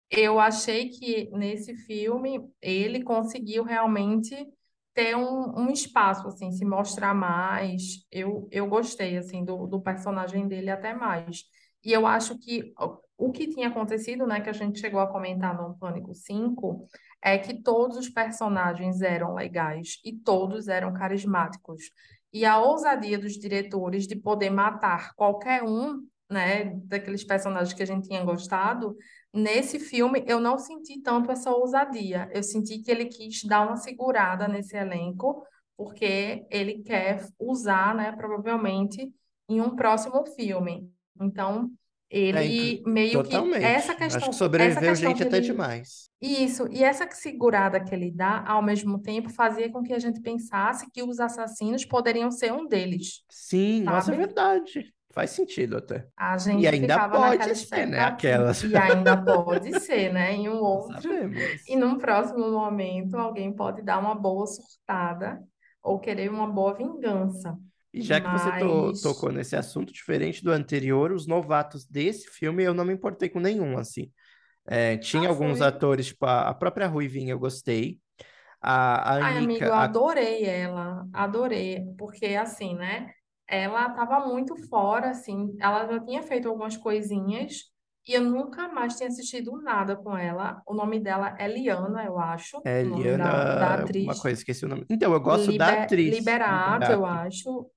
[0.10, 4.36] eu achei que nesse filme ele conseguiu realmente
[4.94, 8.06] ter um, um espaço, assim, se mostrar mais.
[8.12, 11.44] Eu, eu gostei, assim, do, do personagem dele até mais.
[11.84, 15.08] E eu acho que o, o que tinha acontecido, né, que a gente chegou a
[15.12, 16.88] comentar no Pânico 5,
[17.22, 21.92] é que todos os personagens eram legais e todos eram carismáticos.
[22.32, 27.88] E a ousadia dos diretores de poder matar qualquer um, né, daqueles personagens que a
[27.88, 28.96] gente tinha gostado
[29.38, 32.28] Nesse filme, eu não senti tanto essa ousadia.
[32.34, 38.12] Eu senti que ele quis dar uma segurada nesse elenco, porque ele quer usar, né,
[38.14, 39.14] provavelmente,
[39.48, 40.92] em um próximo filme.
[41.22, 41.70] Então,
[42.32, 43.58] É, ele meio que totalmente.
[43.62, 46.10] essa Acho questão, que essa sobreviveu questão gente que até ele demais.
[46.22, 50.22] isso, e essa segurada que ele dá, ao mesmo tempo, fazia com que a gente
[50.22, 54.18] pensasse que os assassinos poderiam ser um deles, Sim, nossa, é sabe?
[54.18, 54.94] verdade.
[55.12, 56.08] Faz sentido até.
[56.16, 58.00] A E gente ainda ficava naquela pode ser, né?
[58.02, 58.64] Aquelas.
[58.64, 60.34] e ainda pode ser, né?
[60.34, 61.62] Em um outro sabemos.
[61.68, 65.42] E num próximo momento, alguém pode dar uma boa surtada
[65.84, 67.58] ou querer uma boa vingança.
[68.00, 72.64] E já que você to- tocou nesse assunto, diferente do anterior, os novatos desse filme
[72.64, 74.12] eu não me importei com nenhum, assim.
[74.68, 75.62] É, tinha ah, alguns foi.
[75.62, 78.00] atores, tipo a, própria Ruivinha, eu gostei.
[78.62, 83.12] A, a Ai, amigo, Anica, eu a- adorei ela, adorei, porque assim, né?
[83.48, 87.64] Ela estava muito fora, assim, ela já tinha feito algumas coisinhas
[88.08, 90.62] e eu nunca mais tinha assistido nada com ela.
[90.68, 94.16] O nome dela é Liana, eu acho, é nome da, da atriz.
[94.16, 94.86] coisa, esqueci o nome.
[94.90, 97.06] Então, eu gosto da Liber, atriz, Liberato, eu Liberato.
[97.06, 97.70] acho.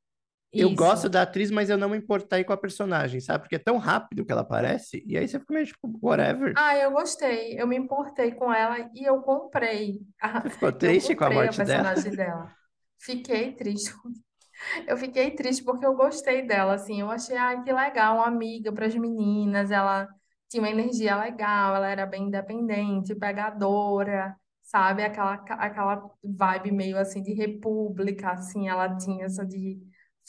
[0.56, 3.44] Eu gosto da atriz, mas eu não me importei com a personagem, sabe?
[3.44, 6.54] Porque é tão rápido que ela aparece, e aí você fica meio tipo, whatever.
[6.54, 7.60] Ah, eu gostei.
[7.60, 10.00] Eu me importei com ela e eu comprei.
[10.20, 11.90] a- Você ficou triste com a comprei a morte dela?
[11.92, 12.52] personagem dela.
[12.98, 13.92] Fiquei triste.
[14.88, 17.00] Eu fiquei triste porque eu gostei dela, assim.
[17.00, 19.70] Eu achei, ai, que legal, uma amiga para as meninas.
[19.70, 20.08] Ela
[20.48, 25.04] tinha uma energia legal, ela era bem independente, pegadora, sabe?
[25.04, 28.68] Aquela, aquela vibe meio assim de república, assim.
[28.68, 29.80] Ela tinha essa de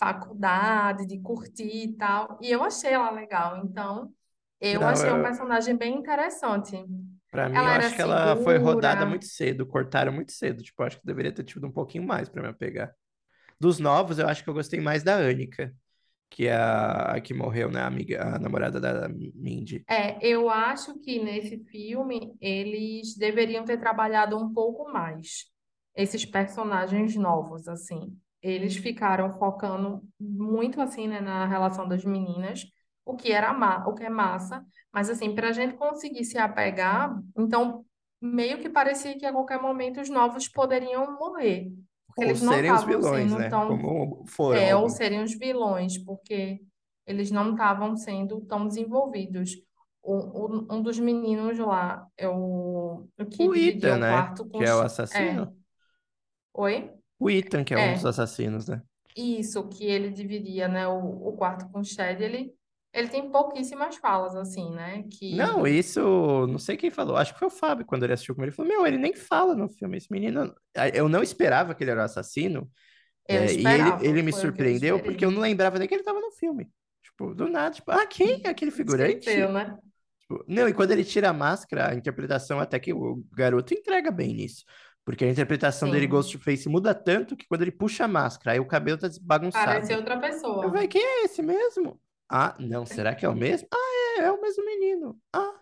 [0.01, 2.39] faculdade, de curtir e tal.
[2.41, 3.57] E eu achei ela legal.
[3.65, 4.13] Então,
[4.61, 6.75] eu Não, achei um eu, personagem bem interessante.
[7.29, 10.61] Pra mim, eu Ela era acho que ela foi rodada muito cedo, cortaram muito cedo.
[10.61, 12.93] Tipo, eu acho que deveria ter tido um pouquinho mais pra me apegar.
[13.59, 15.73] Dos novos, eu acho que eu gostei mais da Anica,
[16.29, 17.81] que é a, a que morreu, né?
[17.81, 19.85] A amiga, a namorada da Mindy.
[19.87, 25.51] É, eu acho que nesse filme eles deveriam ter trabalhado um pouco mais
[25.95, 28.17] esses personagens novos, assim.
[28.41, 32.65] Eles ficaram focando muito assim, né, na relação das meninas,
[33.05, 33.53] o que era
[33.87, 37.85] o que é massa, mas assim, para a gente conseguir se apegar, então
[38.21, 41.71] meio que parecia que a qualquer momento os novos poderiam morrer,
[42.07, 43.47] porque Ou eles não serem os estavam vilões, sendo né?
[43.47, 46.61] tão Como foram é, ou serem os vilões, porque
[47.05, 49.51] eles não estavam sendo tão desenvolvidos.
[50.01, 53.53] O, o- um dos meninos lá, é o, o que O
[53.93, 54.05] o né?
[54.05, 54.57] quarto com...
[54.57, 55.53] Que é o Ch- É, assassino.
[56.53, 56.75] oi?
[57.21, 58.81] O Ethan, que é um dos É, assassinos, né?
[59.15, 62.53] isso, que ele dividia, né, o, o quarto com o Shed, ele,
[62.93, 65.65] ele tem pouquíssimas falas, assim, né, Não, que...
[65.65, 66.01] isso,
[66.47, 67.15] não sei quem falou.
[67.15, 68.49] Acho que foi o Fábio quando ele assistiu comigo.
[68.49, 69.97] Ele falou: Meu, ele nem fala no filme.
[69.97, 70.53] Esse menino.
[70.93, 72.69] Eu não esperava que ele era o assassino.
[73.27, 76.03] É, e ele, ele me que eu surpreendeu porque eu não lembrava nem que ele
[76.03, 76.71] tava no filme.
[77.03, 79.19] Tipo, do nada, tipo, ah, quem é aquele figurante?
[79.19, 79.77] Esqueceu, né?
[80.19, 84.11] Tipo, não, e quando ele tira a máscara, a interpretação até que o garoto entrega
[84.11, 84.65] bem nisso.
[85.03, 88.59] Porque a interpretação dele Sim, Ghostface muda tanto que quando ele puxa a máscara, aí
[88.59, 89.95] o cabelo tá parece bagunçado.
[89.95, 90.69] outra Eu pessoa.
[90.69, 91.99] falei, quem é esse mesmo?
[92.29, 93.67] Ah, não, será que é o mesmo?
[93.73, 95.19] Ah, é, é o mesmo menino.
[95.33, 95.53] Ah,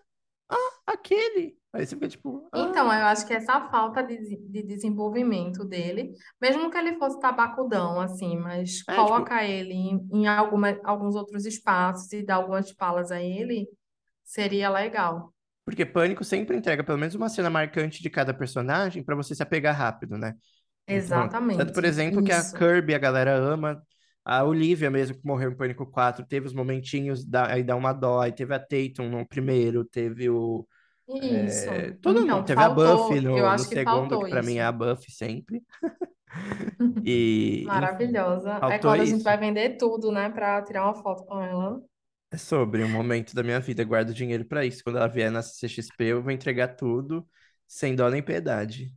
[0.50, 1.58] ah, aquele.
[1.72, 6.12] Aí você fica tipo, Então, ah, eu acho que essa falta de, de desenvolvimento dele,
[6.40, 11.14] mesmo que ele fosse tabacudão, assim, mas é, tipo, colocar ele em, em alguma, alguns
[11.14, 13.68] outros espaços e dar algumas falas a ele,
[14.24, 15.32] seria legal.
[15.70, 19.42] Porque Pânico sempre entrega pelo menos uma cena marcante de cada personagem pra você se
[19.42, 20.34] apegar rápido, né?
[20.88, 22.52] Então, tanto por Exatamente, exemplo que a isso.
[22.52, 23.82] Kirby a galera ama,
[24.24, 27.92] A Olivia mesmo, que morreu em Pânico 4, teve os momentinhos, da, aí dá uma
[27.92, 30.66] dó, aí teve a Tatum no primeiro, teve o...
[31.22, 31.68] Isso.
[31.70, 34.52] é, todo Então, mundo, teve a faltou, Buffy eu no, no segundo, que pra mim
[34.52, 34.58] isso.
[34.58, 35.62] é a Buffy sempre.
[37.04, 38.64] E, Maravilhosa.
[38.68, 39.24] É quando a gente isso.
[39.24, 41.80] vai vender tudo, né, pra tirar uma foto com ela.
[42.32, 44.84] É sobre um momento da minha vida, guardo dinheiro pra isso.
[44.84, 47.28] Quando ela vier na CXP, eu vou entregar tudo,
[47.66, 48.94] sem dó nem piedade.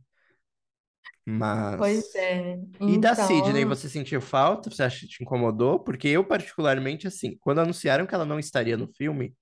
[1.76, 2.14] Pois Mas.
[2.14, 2.58] é.
[2.86, 4.70] E da Então, você sentiu falta?
[4.70, 5.80] Você acha que te incomodou?
[5.80, 9.34] Porque eu, particularmente, assim, quando anunciaram que ela não estaria no filme,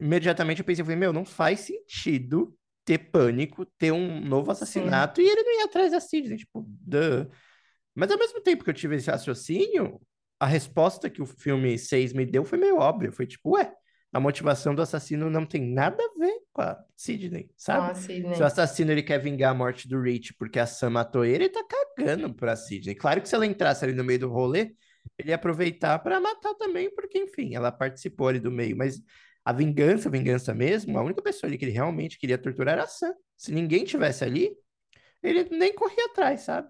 [0.00, 4.52] imediatamente eu pensei, eu falei, meu, não faz sentido ter pânico, ter um novo sim.
[4.52, 7.28] assassinato e ele não ir atrás da Sydney, tipo, duh.
[7.94, 10.00] Mas ao mesmo tempo que eu tive esse raciocínio,
[10.40, 13.12] a resposta que o filme 6 me deu foi meio óbvia.
[13.12, 13.72] Foi tipo, ué,
[14.12, 17.90] a motivação do assassino não tem nada a ver com a Sydney, Com sabe?
[17.90, 17.94] a
[18.34, 21.44] Se o assassino ele quer vingar a morte do Rich porque a Sam matou ele,
[21.44, 21.64] ele tá
[21.96, 22.94] cagando pra Sydney.
[22.94, 24.74] Claro que se ela entrasse ali no meio do rolê,
[25.18, 28.76] ele ia aproveitar pra matar também, porque, enfim, ela participou ali do meio.
[28.76, 29.00] Mas
[29.44, 32.84] a vingança, a vingança mesmo, a única pessoa ali que ele realmente queria torturar era
[32.84, 33.12] a Sam.
[33.36, 34.52] Se ninguém tivesse ali,
[35.22, 36.68] ele nem corria atrás, sabe?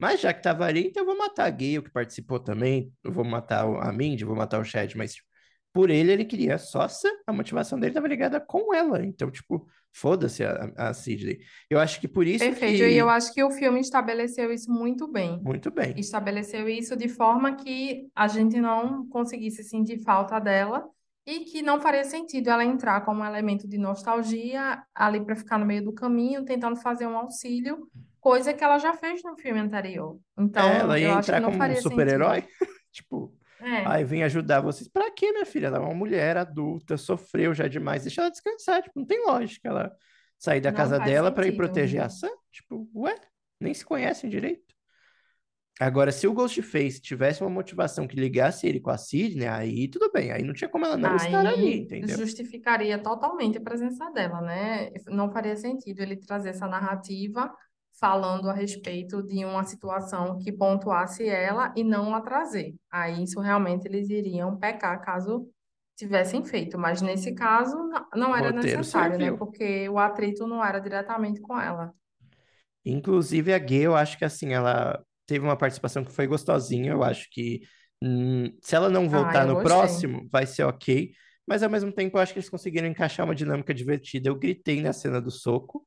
[0.00, 2.92] Mas já que tava ali, então eu vou matar a Gale, que participou também.
[3.04, 5.28] Eu vou matar a Mindy, vou matar o Chad, mas tipo,
[5.72, 7.10] por ele, ele queria a Sam.
[7.26, 9.04] A motivação dele tava ligada com ela.
[9.04, 11.40] Então, tipo, foda-se a, a Sidney.
[11.68, 12.82] Eu acho que por isso Perfeito.
[12.82, 13.12] E eu que.
[13.12, 15.40] acho que o filme estabeleceu isso muito bem.
[15.42, 15.94] Muito bem.
[15.96, 20.84] Estabeleceu isso de forma que a gente não conseguisse sentir falta dela
[21.26, 25.58] e que não faria sentido ela entrar como um elemento de nostalgia ali para ficar
[25.58, 27.86] no meio do caminho, tentando fazer um auxílio,
[28.20, 30.18] coisa que ela já fez no filme anterior.
[30.38, 32.44] É, Então, ela ia eu acho que entrar não como um super-herói.
[32.92, 34.88] Tipo, É, ai, vim ajudar vocês.
[34.88, 35.68] Pra quê, minha filha?
[35.68, 38.02] Ela é uma mulher adulta, sofreu já demais.
[38.02, 38.82] Deixa ela descansar.
[38.82, 39.92] Tipo, não tem lógica ela
[40.38, 42.30] sair da não casa dela pra ir proteger a Sam.
[42.50, 43.14] Tipo, ué,
[43.60, 44.74] nem se conhecem direito.
[45.78, 50.10] Agora, se o Ghostface tivesse uma motivação que ligasse ele com a Sidney, aí tudo
[50.12, 50.30] bem.
[50.30, 52.18] Aí não tinha como ela não estar ali, Aí entendeu?
[52.18, 54.90] justificaria totalmente a presença dela, né?
[55.08, 57.50] Não faria sentido ele trazer essa narrativa
[58.00, 62.74] falando a respeito de uma situação que pontuasse ela e não a trazer.
[62.90, 65.48] Aí isso realmente eles iriam pecar caso
[65.96, 67.76] tivessem feito, mas nesse caso
[68.14, 69.30] não- era necessário, né?
[69.30, 69.38] serviu.
[69.38, 71.92] Porque o atrito não era diretamente com ela.
[72.84, 76.92] Inclusive, a Gay, eu acho que assim, ela teve uma participação que foi gostosinha.
[76.92, 77.60] Eu acho que
[78.02, 79.60] hum, se ela não Ah, voltar eu no gostei.
[79.60, 81.12] próximo, vai ser ok.
[81.46, 84.28] Mas ao mesmo tempo, eu acho que eles conseguiram encaixar uma dinâmica divertida.
[84.28, 85.86] Eu gritei na cena do soco,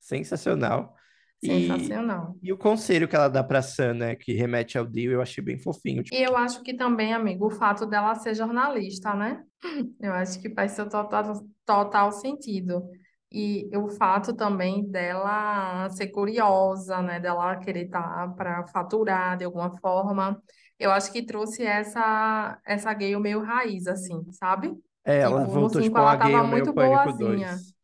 [0.00, 0.96] sensacional.
[1.42, 2.36] E, Sensacional.
[2.42, 5.42] e o conselho que ela dá pra Sam, né, que remete ao Dio, eu achei
[5.44, 6.02] bem fofinho.
[6.02, 9.44] Tipo, E eu acho que também, amigo, o fato dela ser jornalista, né?
[10.00, 11.22] Eu acho que faz seu total,
[11.64, 12.82] total sentido.
[13.30, 17.20] E o fato também dela ser curiosa, né?
[17.20, 20.42] Dela querer estar para faturar de alguma forma.
[20.78, 24.74] Eu acho que trouxe essa, essa gay meio raiz, assim, sabe?
[25.04, 27.12] é, ela Tipo, voltou 5 tipo ela meio muito Pânico boazinha.
[27.12, 27.74] 2.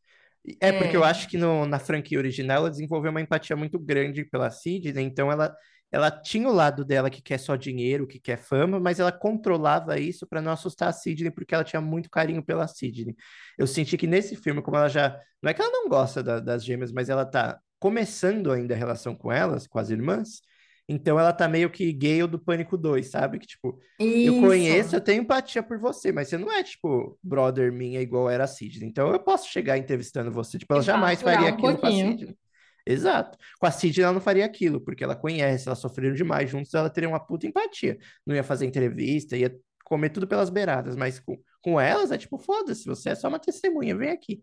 [0.60, 3.78] É porque eu É, acho que no- na franquia original ela desenvolveu uma empatia muito
[3.78, 5.54] grande pela Sidney, então ela,
[5.90, 9.98] ela tinha o lado dela que quer só dinheiro, que quer fama, mas ela controlava
[9.98, 13.16] isso para não assustar a Sidney, porque ela tinha muito carinho pela Sidney.
[13.58, 15.18] Eu senti que nesse filme, como ela já.
[15.42, 18.76] Não é que ela não gosta da- das gêmeas, mas ela tá começando ainda a
[18.76, 20.40] relação com elas, com as irmãs.
[20.88, 23.40] Então ela tá meio que Gale do Pânico 2, sabe?
[23.40, 24.96] Que tipo, eu conheço, isso.
[24.96, 28.46] eu tenho empatia por você, mas você não é, tipo, brother minha igual era a
[28.46, 28.88] Sidney.
[28.88, 30.58] Então eu posso chegar entrevistando você.
[30.58, 32.10] Tipo, ela jamais faria um aquilo com a pouquinho.
[32.12, 32.38] Sidney.
[32.86, 33.36] Exato.
[33.58, 36.88] Com a Sidney ela não faria aquilo, porque ela conhece, elas sofreram demais juntos, ela
[36.88, 37.98] teria uma puta empatia.
[38.24, 39.52] Não ia fazer entrevista, ia
[39.84, 43.38] comer tudo pelas beiradas, mas com, com elas é tipo, foda-se, você é só uma
[43.38, 44.42] testemunha, vem aqui.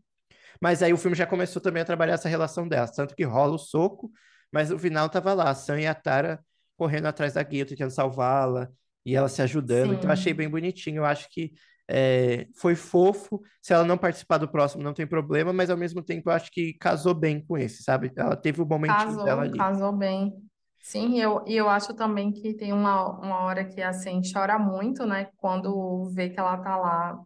[0.62, 3.54] Mas aí o filme já começou também a trabalhar essa relação delas, tanto que rola
[3.54, 4.10] o soco,
[4.54, 6.44] mas no final tava lá, a Sam e a Tara
[6.78, 8.70] correndo atrás da Gale, tentando salvá-la,
[9.06, 9.94] e ela se ajudando.
[9.94, 10.38] Então eu achei Sim.
[10.38, 10.98] bem bonitinho.
[11.00, 11.54] Eu acho que
[11.88, 13.42] é, foi fofo.
[13.62, 16.52] Se ela não participar do próximo, não tem problema, mas ao mesmo tempo eu acho
[16.52, 18.12] que casou bem com esse, sabe?
[18.16, 19.58] Ela teve o momentinho dela Casou, ali.
[19.58, 20.34] casou bem.
[20.82, 24.60] Sim, e eu, e eu acho também que tem uma, uma hora que assim chora
[24.60, 25.30] muito, né?
[25.38, 27.18] Quando vê que ela tá lá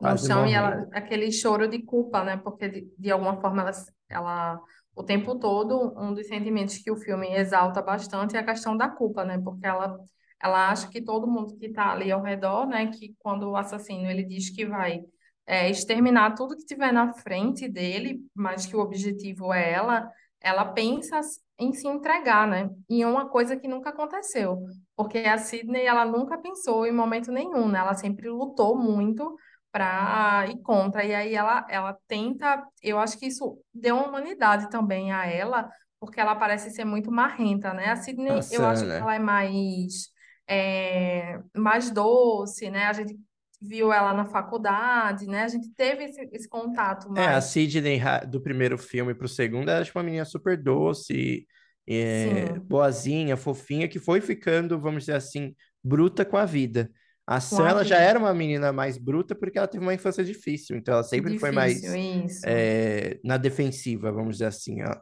[0.00, 2.38] no Quase chão e ela, aquele choro de culpa, né?
[2.38, 3.72] Porque de, de alguma forma ela,
[4.08, 4.60] ela,
[4.94, 8.88] o tempo todo, um dos sentimentos que o filme exalta bastante é a questão da
[8.88, 9.38] culpa, né?
[9.42, 9.98] Porque ela,
[10.42, 12.86] ela acha que todo mundo que tá ali ao redor, né?
[12.88, 15.00] Que quando o assassino ele diz que vai
[15.46, 20.64] é, exterminar tudo que tiver na frente dele, mas que o objetivo é ela, ela
[20.64, 21.20] pensa
[21.58, 22.68] em se entregar, né?
[22.88, 24.58] E é uma coisa que nunca aconteceu,
[24.96, 27.78] porque a Sydney ela nunca pensou em momento nenhum, né?
[27.78, 29.36] Ela sempre lutou muito
[29.72, 31.04] para ir contra.
[31.04, 35.70] E aí ela, ela tenta, eu acho que isso deu uma humanidade também a ela,
[36.00, 37.86] porque ela parece ser muito marrenta, né?
[37.90, 39.00] A A Sydney, eu Sam, acho que né?
[39.00, 40.10] ela é mais
[40.48, 42.86] é, mais doce, né?
[42.86, 43.18] A gente
[43.60, 45.44] viu ela na faculdade, né?
[45.44, 47.42] A gente teve esse, esse contato É, a mais.
[47.42, 51.46] Sidney do primeiro filme pro segundo era tipo uma menina super doce,
[51.86, 55.54] é, boazinha, fofinha, que foi ficando, vamos dizer assim,
[55.84, 56.90] bruta com a vida.
[57.26, 60.76] A Sam, ela já era uma menina mais bruta porque ela teve uma infância difícil,
[60.76, 62.42] então ela sempre foi Difícil, mais isso.
[62.46, 64.96] é, na defensiva, vamos dizer assim, ó.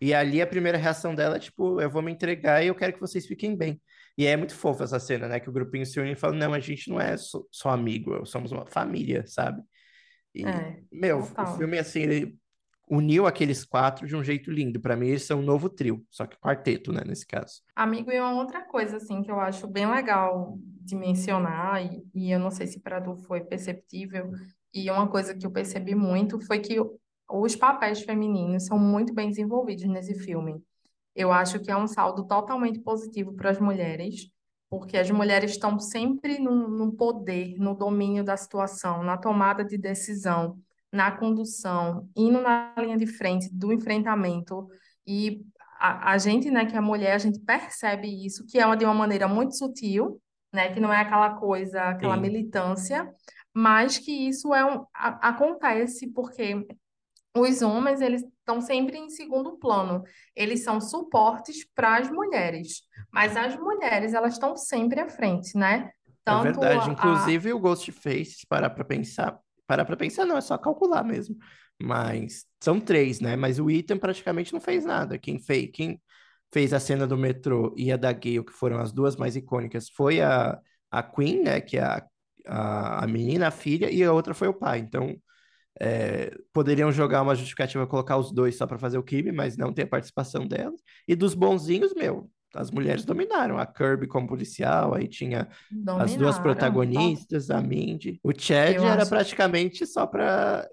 [0.00, 2.92] E ali a primeira reação dela é tipo, eu vou me entregar e eu quero
[2.92, 3.80] que vocês fiquem bem.
[4.18, 5.38] E é muito fofa essa cena, né?
[5.40, 8.26] Que o grupinho se une e fala, não, a gente não é só, só amigo,
[8.26, 9.62] somos uma família, sabe?
[10.34, 11.56] E, É, meu, o total.
[11.56, 12.38] filme, assim, ele
[12.92, 14.78] uniu aqueles quatro de um jeito lindo.
[14.78, 17.62] Pra mim, eles são um novo trio, só que quarteto, né, nesse caso.
[17.74, 22.30] Amigo, e uma outra coisa, assim, que eu acho bem legal de mencionar, e, e
[22.30, 24.30] eu não sei se para tu foi perceptível,
[24.74, 26.76] e uma coisa que eu percebi muito foi que
[27.30, 30.62] os papéis femininos são muito bem desenvolvidos nesse filme.
[31.16, 34.30] Eu acho que é um saldo totalmente positivo para as mulheres,
[34.68, 39.78] porque as mulheres estão sempre no, no poder, no domínio da situação, na tomada de
[39.78, 40.58] decisão,
[40.92, 44.68] na condução, indo na linha de frente do enfrentamento.
[45.06, 45.42] E
[45.80, 48.84] a, a gente, né, que é mulher, a gente percebe isso, que é uma, de
[48.84, 50.20] uma maneira muito sutil,
[50.52, 53.10] né, que não é aquela coisa, aquela Sim, militância,
[53.54, 56.66] mas que isso é um, a- acontece porque
[57.36, 60.02] os homens, eles estão sempre em segundo plano.
[60.36, 62.82] Eles são suportes para as mulheres.
[63.10, 65.90] Mas as mulheres, elas estão sempre à frente, né?
[66.28, 66.90] é Tanto verdade.
[66.98, 67.38] a...
[67.38, 69.38] Inclusive, o Ghostface, parar pra pensar,
[69.72, 71.36] parar pra pensar não, é só calcular mesmo.
[71.82, 73.36] Mas são três, né?
[73.36, 75.18] Mas o Ethan praticamente não fez nada.
[75.18, 76.00] Quem fez, quem
[76.52, 79.88] fez a cena do metrô e a da Gale, que foram as duas mais icônicas,
[79.90, 80.58] foi a,
[80.90, 81.60] a Queen, né?
[81.60, 82.06] Que é a,
[82.46, 84.78] a, a menina, a filha, e a outra foi o pai.
[84.80, 85.16] Então,
[85.80, 89.72] É, poderiam jogar uma justificativa, colocar os dois só para fazer o crime, mas não
[89.72, 90.80] ter a participação delas.
[91.08, 93.58] E dos bonzinhos, meu, as mulheres dominaram.
[93.58, 95.48] A Kirby como policial, aí tinha
[95.98, 96.42] as duas dominaram.
[96.42, 98.20] Protagonistas, a Mindy.
[98.22, 99.10] O Chad eu era acho...
[99.10, 100.68] praticamente só para.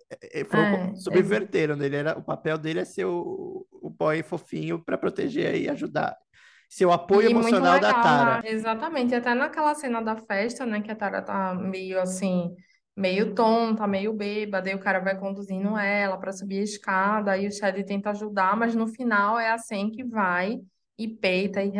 [0.47, 1.95] Foi o co- É, subverteram nele.
[1.95, 6.17] Era, o papel dele é ser o, o boy fofinho para proteger e ajudar.
[6.69, 8.03] Ser o apoio e emocional da legal, na...
[8.03, 8.41] Tara.
[8.49, 10.81] exatamente, até naquela cena da festa, né?
[10.81, 12.53] Que a Tara tá meio assim...
[12.97, 17.47] Meio tonta, meio bêbada, e o cara vai conduzindo ela para subir a escada, aí
[17.47, 20.59] o Chad tenta ajudar, mas no final é a Sam que vai
[20.99, 21.71] e peita e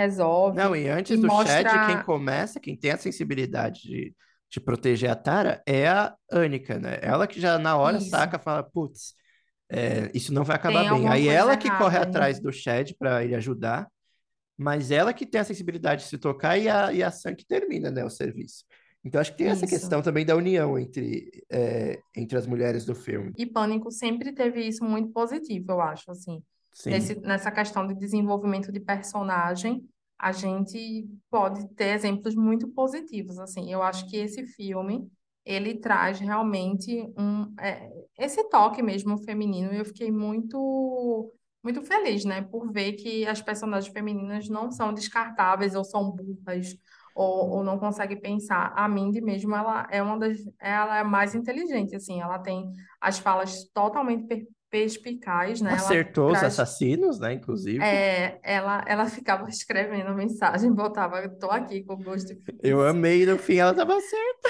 [0.54, 4.16] Não, resolve e e antes do Chad, quem mostra começa, quem tem a sensibilidade de,
[4.50, 7.00] de proteger a Tara é a Annika, né?
[7.02, 8.10] Ela que já na hora isso.
[8.10, 9.14] saca, fala, putz,
[9.70, 11.08] é, isso não vai acabar Tem bem.
[11.10, 12.10] Aí ela que corre errada aí.
[12.10, 13.88] atrás do Chad para ele ajudar,
[14.58, 17.46] mas ela que tem a sensibilidade de se tocar e a, e a Sam que
[17.46, 18.66] termina, né, o serviço.
[19.04, 19.76] Então acho que tem essa Isso.
[19.76, 23.36] questão também da união entre, é, entre as mulheres do filme.
[23.38, 26.44] E Pânico sempre teve isso muito positivo, eu acho, assim.
[26.86, 29.84] Nesse, nessa questão de desenvolvimento de personagem,
[30.18, 33.72] a gente pode ter exemplos muito positivos, assim.
[33.72, 35.10] Eu acho que esse filme,
[35.46, 39.72] ele traz realmente um, é, esse toque mesmo feminino.
[39.72, 45.74] Eu fiquei muito, muito feliz, né, por ver que as personagens femininas não são descartáveis
[45.74, 46.76] ou são burras
[47.16, 48.74] ou, ou não conseguem pensar.
[48.76, 52.22] A Mindy mesmo, ela é uma das, ela é mais inteligente, assim.
[52.22, 52.70] Ela tem
[53.02, 55.72] as falas totalmente perspicaz, né?
[55.72, 57.84] Ela Acertou os traz assassinos, né, inclusive.
[57.84, 63.58] é, ela, ela ficava escrevendo mensagem, botava, tô aqui com gosto Eu amei, no fim
[63.58, 64.50] ela tava certa.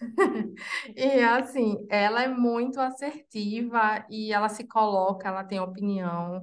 [0.96, 6.42] E assim, ela é muito assertiva e ela se coloca, ela tem opinião.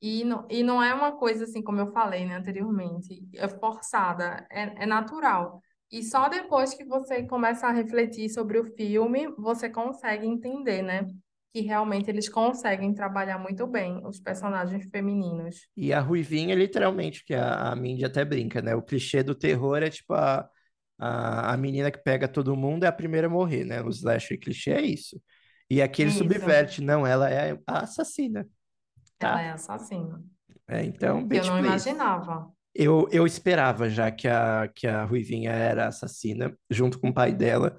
[0.00, 4.46] E não, e não é uma coisa assim, como eu falei, né, anteriormente, é forçada,
[4.50, 5.60] é, é natural.
[5.90, 11.06] E só depois que você começa a refletir sobre o filme, você consegue entender, né,
[11.52, 15.68] que realmente eles conseguem trabalhar muito bem os personagens femininos.
[15.76, 18.74] E a Ruivinha, literalmente, que a, a Mindy até brinca, né?
[18.74, 20.48] O clichê do terror é tipo a,
[20.98, 23.82] a, a menina que pega todo mundo é a primeira a morrer, né?
[23.82, 25.20] O slasher clichê é isso.
[25.68, 28.46] E aqui ele Isso, subverte, não, ela é a assassina,
[29.20, 29.42] ela tá?
[29.42, 30.22] é assassina.
[30.68, 31.66] É, então, Eu não please.
[31.66, 32.52] imaginava.
[32.74, 37.32] Eu, eu esperava já que a, que a Ruivinha era assassina, junto com o pai
[37.32, 37.76] dela.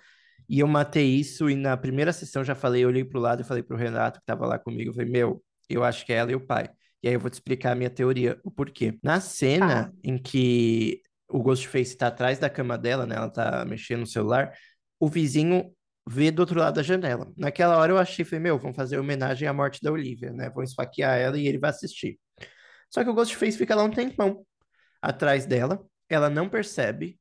[0.53, 3.43] E eu matei isso, e na primeira sessão já falei, eu olhei pro lado e
[3.43, 6.31] falei pro Renato, que tava lá comigo, eu falei, meu, eu acho que é ela
[6.31, 6.69] e o pai.
[7.01, 8.99] E aí eu vou te explicar a minha teoria, o porquê.
[9.01, 9.19] Na Tá.
[9.21, 14.05] cena em que o Ghostface tá atrás da cama dela, né, ela tá mexendo no
[14.05, 14.53] celular,
[14.99, 15.73] o vizinho
[16.07, 17.33] vê do outro lado da janela.
[17.35, 20.63] Naquela hora eu achei, falei, meu, vão fazer homenagem à morte da Olivia, né, vão
[20.63, 22.19] esfaquear ela e ele vai assistir.
[22.91, 24.45] Só que o Ghostface fica lá um tempão
[25.01, 27.19] atrás dela, ela não percebe,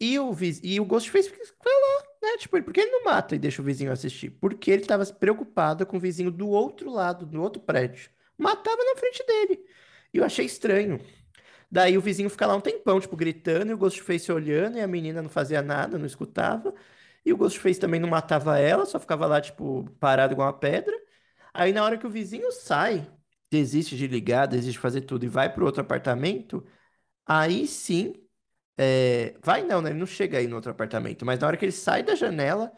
[0.00, 0.62] e o, viz...
[0.64, 2.38] e o Ghostface fica lá, né?
[2.38, 4.30] Tipo, por que ele não mata e deixa o vizinho assistir?
[4.30, 8.10] Porque ele estava preocupado com o vizinho do outro lado, do outro prédio.
[8.38, 9.64] Matava na frente dele.
[10.12, 11.00] E eu achei estranho.
[11.70, 14.86] Daí o vizinho fica lá um tempão, tipo, gritando, e o Ghostface olhando, e a
[14.86, 16.74] menina não fazia nada, não escutava.
[17.24, 20.94] E o Ghostface também não matava ela, só ficava lá, tipo, parado igual uma pedra.
[21.52, 23.10] Aí na hora que o vizinho sai,
[23.50, 26.66] desiste de ligar, desiste de fazer tudo e vai pro outro apartamento,
[27.26, 28.14] aí sim.
[28.78, 29.90] É, Vai não, né?
[29.90, 32.70] Ele não chega aí no outro apartamento, mas na hora que ele sai da janela,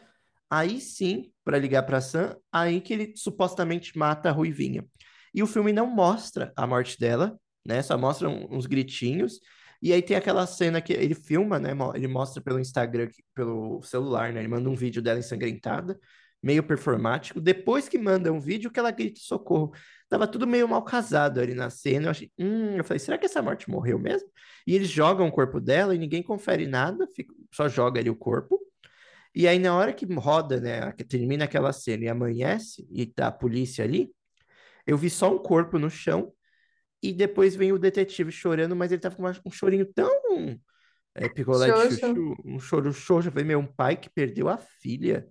[0.49, 4.85] aí sim, pra ligar pra Sam, aí que ele supostamente mata a Ruivinha.
[5.33, 7.81] E o filme não mostra a morte dela, né?
[7.81, 9.39] Só mostra um- uns gritinhos.
[9.81, 11.71] E aí tem aquela cena que ele filma, né?
[11.95, 14.39] Ele mostra pelo Instagram, pelo celular, né?
[14.41, 15.99] Ele manda um vídeo dela ensangrentada,
[16.41, 17.41] meio performático.
[17.41, 19.73] Depois que manda um vídeo que ela grita socorro.
[20.09, 22.07] Tava tudo meio mal casado ali na cena.
[22.07, 24.29] Eu achei, hum, eu falei, será que essa morte morreu mesmo?
[24.65, 28.15] E eles jogam o corpo dela e ninguém confere nada, fica- só joga ali o
[28.15, 28.59] corpo.
[29.35, 33.27] E aí, na hora que roda, né, que termina aquela cena e amanhece, e tá
[33.27, 34.11] a polícia ali,
[34.85, 36.33] eu vi só um corpo no chão,
[37.01, 40.09] e depois vem o detetive chorando, mas ele tava com uma- um chorinho tão
[41.15, 43.27] é, picolé de chuchu, um choro xoxo.
[43.29, 45.27] Eu falei, meu, um pai que perdeu a filha,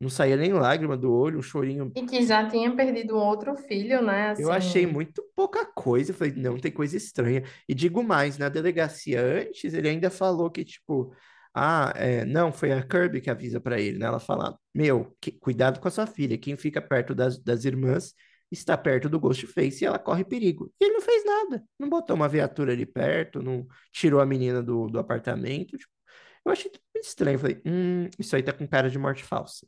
[0.00, 1.90] não saía nem lágrima do olho, um chorinho.
[1.94, 4.34] E que já tinha perdido um outro filho, né?
[4.38, 6.12] Eu achei Assim, muito pouca coisa.
[6.12, 7.42] Falei, não, tem coisa estranha.
[7.68, 11.14] E digo mais, na delegacia antes, ele ainda falou que, tipo,
[11.54, 14.06] ah, é, não, foi a Kirby que avisa pra ele, né?
[14.06, 16.36] Ela fala, meu, que- cuidado com a sua filha.
[16.36, 18.12] Quem fica perto das, das irmãs
[18.50, 20.70] está perto do Ghostface e ela corre perigo.
[20.80, 21.64] E ele não fez nada.
[21.78, 25.76] Não botou uma viatura ali perto, não tirou a menina do, do apartamento.
[25.78, 25.90] Tipo,
[26.44, 27.38] eu achei tudo muito estranho.
[27.38, 29.66] Falei, hum, isso aí tá com cara de morte falsa.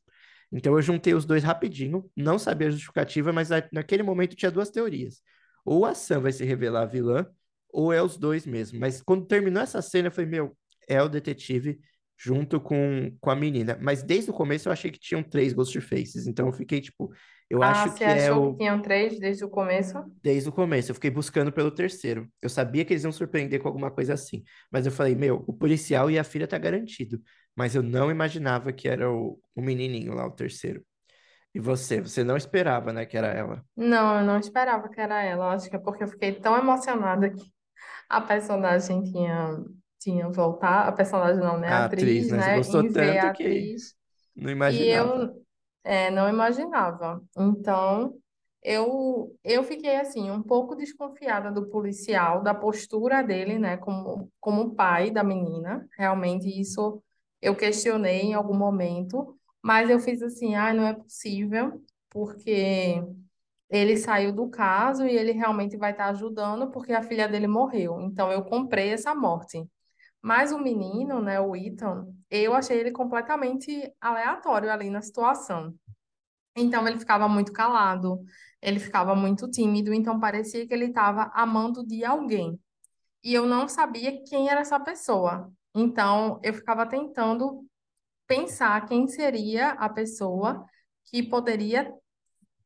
[0.53, 4.51] Então eu juntei os dois rapidinho, não sabia a justificativa, mas na- naquele momento tinha
[4.51, 5.21] duas teorias.
[5.65, 7.27] Ou a Sam vai se revelar a vilã,
[7.71, 8.79] ou é os dois mesmo.
[8.81, 10.57] Mas quando terminou essa cena, eu falei, meu,
[10.89, 11.79] é o detetive
[12.17, 13.79] junto com, com a menina.
[13.81, 16.27] Mas desde o começo eu achei que tinham três Ghostfaces.
[16.27, 17.13] Então eu fiquei tipo,
[17.51, 18.57] eu ah, acho você que é achou o.
[18.57, 19.95] que tinham três desde o começo?
[20.23, 22.29] Desde o começo, eu fiquei buscando pelo terceiro.
[22.43, 24.43] Eu sabia que eles iam surpreender com alguma coisa assim.
[24.71, 27.23] Mas eu falei, meu, o policial e a filha tá garantido.
[27.59, 30.85] Mas eu não imaginava que era o, o menininho lá, o terceiro.
[31.55, 32.01] E você?
[32.03, 33.65] Você não esperava, né, que era ela?
[33.77, 35.53] Não, eu não esperava que era ela.
[35.55, 37.53] Acho que é porque eu fiquei tão emocionada que
[38.09, 39.59] a personagem tinha,
[40.01, 40.91] tinha voltado.
[40.91, 41.71] A personagem não, né?
[41.71, 42.43] A A atriz, atriz, né?
[42.43, 42.53] Você né?
[42.53, 43.95] gostou Em ver a tanto que atriz.
[44.37, 44.91] não E imaginava.
[44.91, 45.45] eu
[45.85, 47.23] é, não imaginava.
[47.39, 48.15] Então,
[48.63, 54.75] eu, eu fiquei assim, um pouco desconfiada do policial, da postura dele, né, como, como
[54.75, 55.89] pai da menina.
[55.99, 57.03] Realmente, isso
[57.41, 63.03] eu questionei em algum momento, mas eu fiz assim, ah, não é possível, porque
[63.71, 68.01] ele saiu do caso e ele realmente vai estar ajudando porque a filha dele morreu.
[68.01, 69.67] Então, eu comprei essa morte.
[70.23, 75.75] Mas o menino, né, o Ethan, eu achei ele completamente aleatório ali na situação.
[76.57, 78.21] Então ele ficava muito calado,
[78.61, 82.61] ele ficava muito tímido, então parecia que ele estava amando de alguém.
[83.23, 85.53] E eu não sabia quem era essa pessoa.
[85.81, 87.65] Então eu ficava tentando
[88.27, 90.65] pensar quem seria a pessoa
[91.07, 91.93] que poderia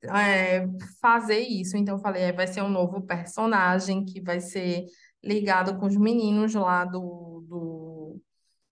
[0.05, 0.67] é,
[1.01, 1.77] fazer isso.
[1.77, 4.85] Então, eu falei, é, vai ser um novo personagem que vai ser
[5.23, 8.21] ligado com os meninos lá do, do,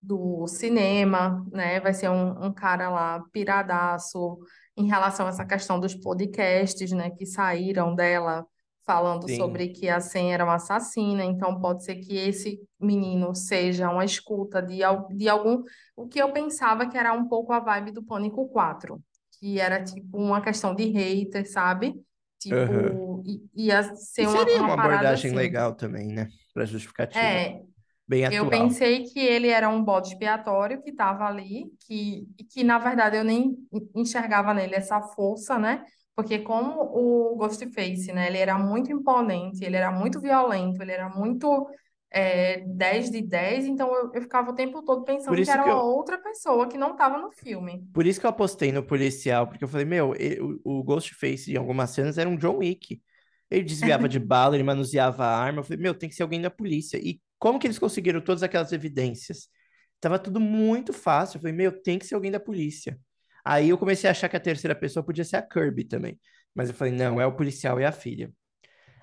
[0.02, 1.78] do cinema, né?
[1.80, 4.38] Vai ser um, um cara lá piradaço
[4.76, 7.10] em relação a essa questão dos podcasts, né?
[7.10, 8.46] Que saíram dela
[8.84, 9.36] falando Sim.
[9.36, 11.24] sobre que a Sen era uma assassina.
[11.24, 14.78] Então, pode ser que esse menino seja uma escuta de,
[15.16, 15.62] de algum...
[15.96, 19.02] O que eu pensava que era um pouco a vibe do Pânico 4
[19.38, 21.94] que era tipo uma questão de hater, sabe?
[22.38, 23.82] Tipo, i- ia
[24.18, 25.34] E ser uma, seria uma uma abordagem assim.
[25.34, 26.28] legal também, né?
[26.52, 27.44] Pra justificativa.
[27.52, 27.62] É,
[28.06, 28.50] Bem eu atual.
[28.50, 33.24] pensei que ele era um bode expiatório que estava ali, que, que na verdade eu
[33.24, 33.56] nem
[33.94, 35.84] enxergava nele essa força, né?
[36.20, 38.26] Porque como o Ghostface, né?
[38.26, 41.66] Ele era muito imponente, ele era muito violento, ele era muito
[42.10, 45.70] é, 10 de 10, então eu, eu ficava o tempo todo pensando que era que
[45.70, 47.82] uma eu, outra pessoa que não estava no filme.
[47.94, 50.12] por isso que eu apostei no policial, porque eu falei, meu,
[50.64, 53.00] o, o Ghostface em algumas cenas era um John Wick.
[53.50, 55.60] Ele desviava de bala, ele manuseava a arma.
[55.60, 56.98] Eu falei, meu, tem que ser alguém da polícia.
[56.98, 59.48] E como que eles conseguiram todas aquelas evidências?
[60.00, 61.38] Tava tudo muito fácil.
[61.38, 62.98] Eu falei, meu, tem que ser alguém da polícia.
[63.44, 66.18] Aí eu comecei a achar que a terceira pessoa podia ser a Kirby também.
[66.54, 68.32] Mas eu falei, não, é o policial e a filha.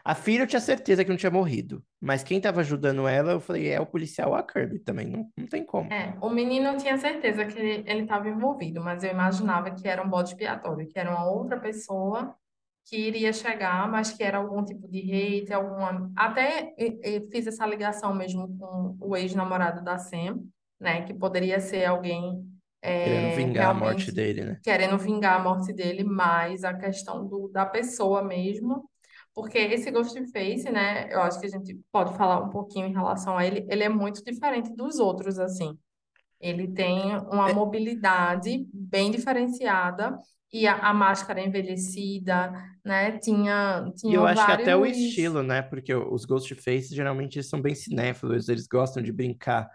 [0.03, 1.83] A filha eu tinha certeza que não tinha morrido.
[1.99, 5.05] Mas quem tava ajudando ela, eu falei, é o policial ou a Kirby também.
[5.05, 5.91] Não, não tem como.
[5.91, 10.01] É, o menino eu tinha certeza que ele estava envolvido, mas eu imaginava que era
[10.01, 12.33] um bode expiatório, que era uma outra pessoa
[12.85, 16.09] que iria chegar, mas que era algum tipo de hate, alguma...
[16.15, 16.73] Até
[17.29, 20.39] fiz essa ligação mesmo com o ex-namorado da Sam,
[20.79, 22.45] né, que poderia ser alguém
[23.01, 24.61] Querendo é, vingar a morte dele, né?
[24.63, 28.89] querendo vingar a morte dele, mas a questão do, da pessoa mesmo,
[29.33, 33.37] Porque esse Ghostface, né, eu acho que a gente pode falar um pouquinho em relação
[33.37, 35.77] a ele, ele é muito diferente dos outros, assim.
[36.41, 40.17] Ele tem uma É, mobilidade bem diferenciada
[40.53, 42.51] e a, a máscara envelhecida,
[42.85, 43.17] né?
[43.19, 45.61] Tinha, E eu acho que até o estilo, né?
[45.61, 49.69] Porque os Ghostface geralmente eles são bem cinéfilos, eles gostam de brincar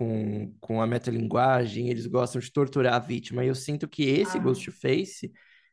[0.00, 3.44] com, com a metalinguagem, eles gostam de torturar a vítima.
[3.44, 5.30] E eu sinto que esse Ah, Ghostface,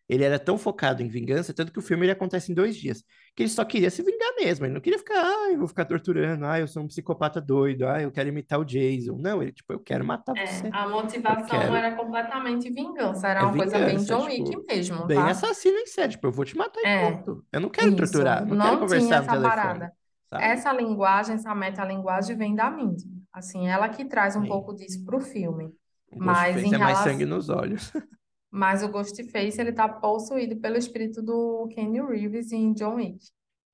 [0.10, 3.04] ele era tão focado em vingança, tanto que o filme ele acontece em dois dias,
[3.36, 4.66] que ele só queria se vingar mesmo.
[4.66, 7.88] Ele não queria ficar, ah, eu vou ficar torturando, ah, eu sou um psicopata doido,
[7.88, 9.18] ah, eu quero imitar o Jason.
[9.18, 10.76] Não, ele, tipo, eu quero matar é, você.
[10.76, 11.76] a motivação quero.
[11.76, 15.30] era completamente vingança, É era uma coisa bem vingança, John Wick tipo, mesmo, bem tá?
[15.30, 17.46] assassino em série, tipo, eu vou te matar e É, ponto.
[17.52, 17.96] Eu não quero isso.
[17.96, 19.94] torturar, não quero Não tinha conversar no essa telefone, parada.
[20.30, 20.54] sabe?
[20.54, 23.06] Essa linguagem, essa metalinguagem vem da Mindy.
[23.38, 24.48] Assim, ela que traz um Sim.
[24.48, 25.72] pouco disso pro filme.
[26.10, 27.94] O Mas Ghostface em é mais sangue nos olhos.
[28.50, 33.28] mas o Ghostface ele tá possuído pelo espírito do Kenny Reeves em John Wick.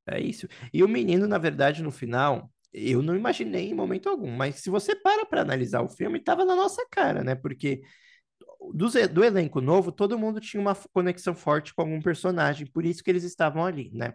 [0.06, 0.50] É isso.
[0.74, 4.70] E o menino, na verdade, no final, eu não imaginei em momento algum, mas se
[4.70, 7.34] você para para analisar o filme, tava na nossa cara, né?
[7.34, 7.84] Porque
[8.74, 13.02] do, do elenco novo, todo mundo tinha uma conexão forte com algum personagem, por isso
[13.02, 14.14] que eles estavam ali, né?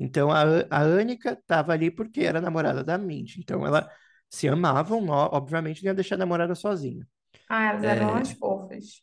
[0.00, 3.86] Então a, a Annika estava ali porque era namorada da Mindy, então ela
[4.30, 7.06] se amavam, obviamente não ia deixar a namorada sozinha.
[7.48, 9.02] Ah, elas eram É, fofas.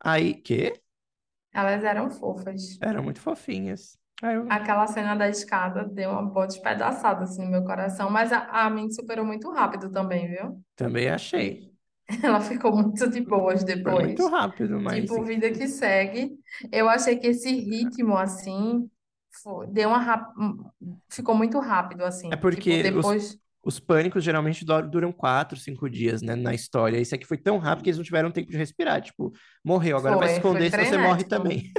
[0.00, 0.82] aí, que?
[1.50, 2.78] Elas eram fofas.
[2.80, 3.98] Eram muito fofinhas.
[4.22, 8.38] Eu Aquela cena da escada deu uma boa despedaçada assim no meu coração, mas a,
[8.66, 10.62] a Mindy superou muito rápido também, viu?
[10.76, 11.72] também achei.
[12.22, 14.28] Ela ficou muito de boas Foi muito depois.
[14.28, 16.38] rápido, mas Tipo, vida que segue.
[16.72, 18.90] Eu achei que esse ritmo, assim,
[19.70, 20.32] deu uma rap...
[21.10, 22.38] ficou muito rápido, é assim.
[22.48, 23.41] Tipo, porque os, depois Os
[23.80, 26.98] pânicos geralmente du- duram quatro, cinco dias, né, na história.
[27.00, 29.00] Isso aqui foi tão rápido que eles não tiveram tempo de respirar.
[29.02, 29.32] Tipo,
[29.64, 31.72] morreu, agora vai se foi, foi esconder se você morre também.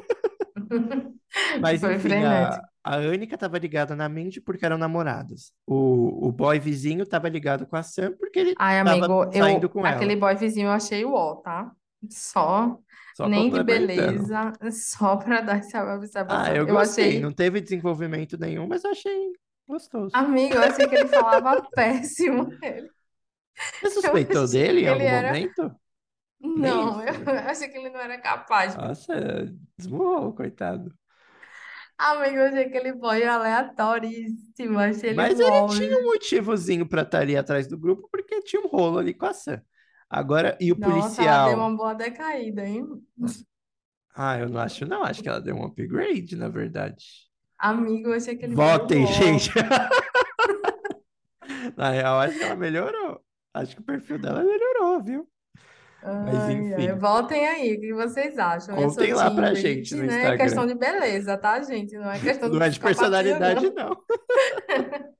[1.62, 2.68] Mas Foi enfim, a, frenético.
[2.84, 5.52] a Annika tava ligada na Mindy porque eram namoradas.
[5.66, 9.70] O, o boy vizinho tava ligado com a Sam porque ele Ai, amigo, saindo eu
[9.70, 10.20] com aquele ela.
[10.20, 11.72] boy vizinho eu achei o ó, tá?
[12.10, 12.78] Só,
[13.16, 13.64] Só nem de complementando.
[13.64, 16.56] beleza, só pra dar essa Ah, observação.
[16.56, 17.06] eu Eu gostei.
[17.06, 19.32] achei, Não teve desenvolvimento nenhum, mas eu achei
[19.68, 20.22] gostoso.
[20.22, 22.58] amigo, eu achei que ele falava péssimo.
[22.62, 22.92] Ele-
[23.82, 25.10] Você suspeitou dele em algum era.
[25.10, 25.76] momento?
[26.56, 27.14] Nem Não, eu
[27.50, 28.78] achei que ele não era capaz.
[28.78, 29.14] Nossa,
[29.78, 30.94] desmurrou, coitado.
[31.98, 37.20] Amigo, eu achei aquele boy aleatoríssimo, achei ele Mas ele tinha um motivozinho pra estar
[37.22, 39.62] ali atrás do grupo, porque tinha um rolo ali com a Sam.
[40.10, 41.58] Agora, e o Nossa, ela deu policial?
[41.58, 42.86] uma boa decaída, hein?
[44.16, 45.04] Ah, eu não acho, não.
[45.04, 47.06] Acho que ela deu um upgrade, na verdade.
[47.64, 49.50] Amigo, eu achei aquele boy Votem, gente.
[51.78, 53.22] Na real, acho que ela melhorou.
[53.54, 55.26] Acho que o perfil dela melhorou, viu?
[56.04, 58.76] Mas Ai, ai, enfim, voltem aí, o que vocês acham?
[58.76, 60.34] Contem lá pra gente no né?
[60.34, 60.74] É questão Instagram.
[60.74, 61.98] de beleza, tá, gente?
[61.98, 63.90] Não é questão de Não é de personalidade, não.
[63.90, 64.04] não.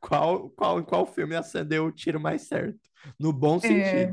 [0.00, 2.78] Qual, qual, qual filme a Sam deu o tiro mais certo?
[3.18, 4.12] No bom É,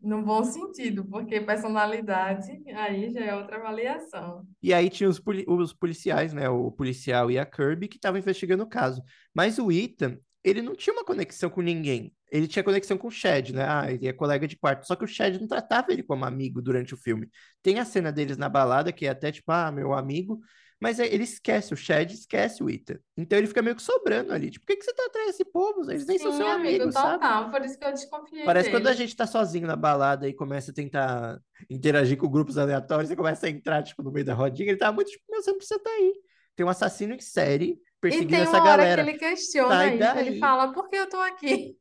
[0.00, 4.46] no bom sentido, porque personalidade aí já é outra avaliação.
[4.62, 6.48] E aí tinha os, poli- os policiais, né?
[6.48, 9.02] O policial e a Kirby que estavam investigando o caso.
[9.34, 12.12] Mas o Ethan, ele não tinha uma conexão com ninguém.
[12.30, 13.64] Ele tinha conexão com o Chad, né?
[13.68, 14.86] Ah, ele é colega de quarto.
[14.86, 17.28] Só que o Chad não tratava ele como amigo durante o filme.
[17.62, 20.40] Tem a cena deles na balada, que é até tipo, ah, meu amigo.
[20.78, 22.98] Mas ele esquece, o Chad esquece o Ethan.
[23.16, 24.50] Então ele fica meio que sobrando ali.
[24.50, 25.90] Tipo, por que que você tá atrás desse povo?
[25.90, 27.14] Eles nem são Sim, seu amigo, amigo, sabe?
[27.14, 29.02] total, por isso que eu desconfiei Parece quando a dele.
[29.02, 33.46] gente tá sozinho na balada e começa a tentar interagir com grupos aleatórios, você começa
[33.46, 35.76] a entrar, tipo, no meio da rodinha, ele tá muito, tipo, meu, você não precisa
[35.78, 36.12] estar aí.
[36.54, 39.02] Tem um assassino em série E perseguindo tem essa uma hora que galera.
[39.02, 41.76] ele questiona Sai isso, ele fala, por que eu tô aqui?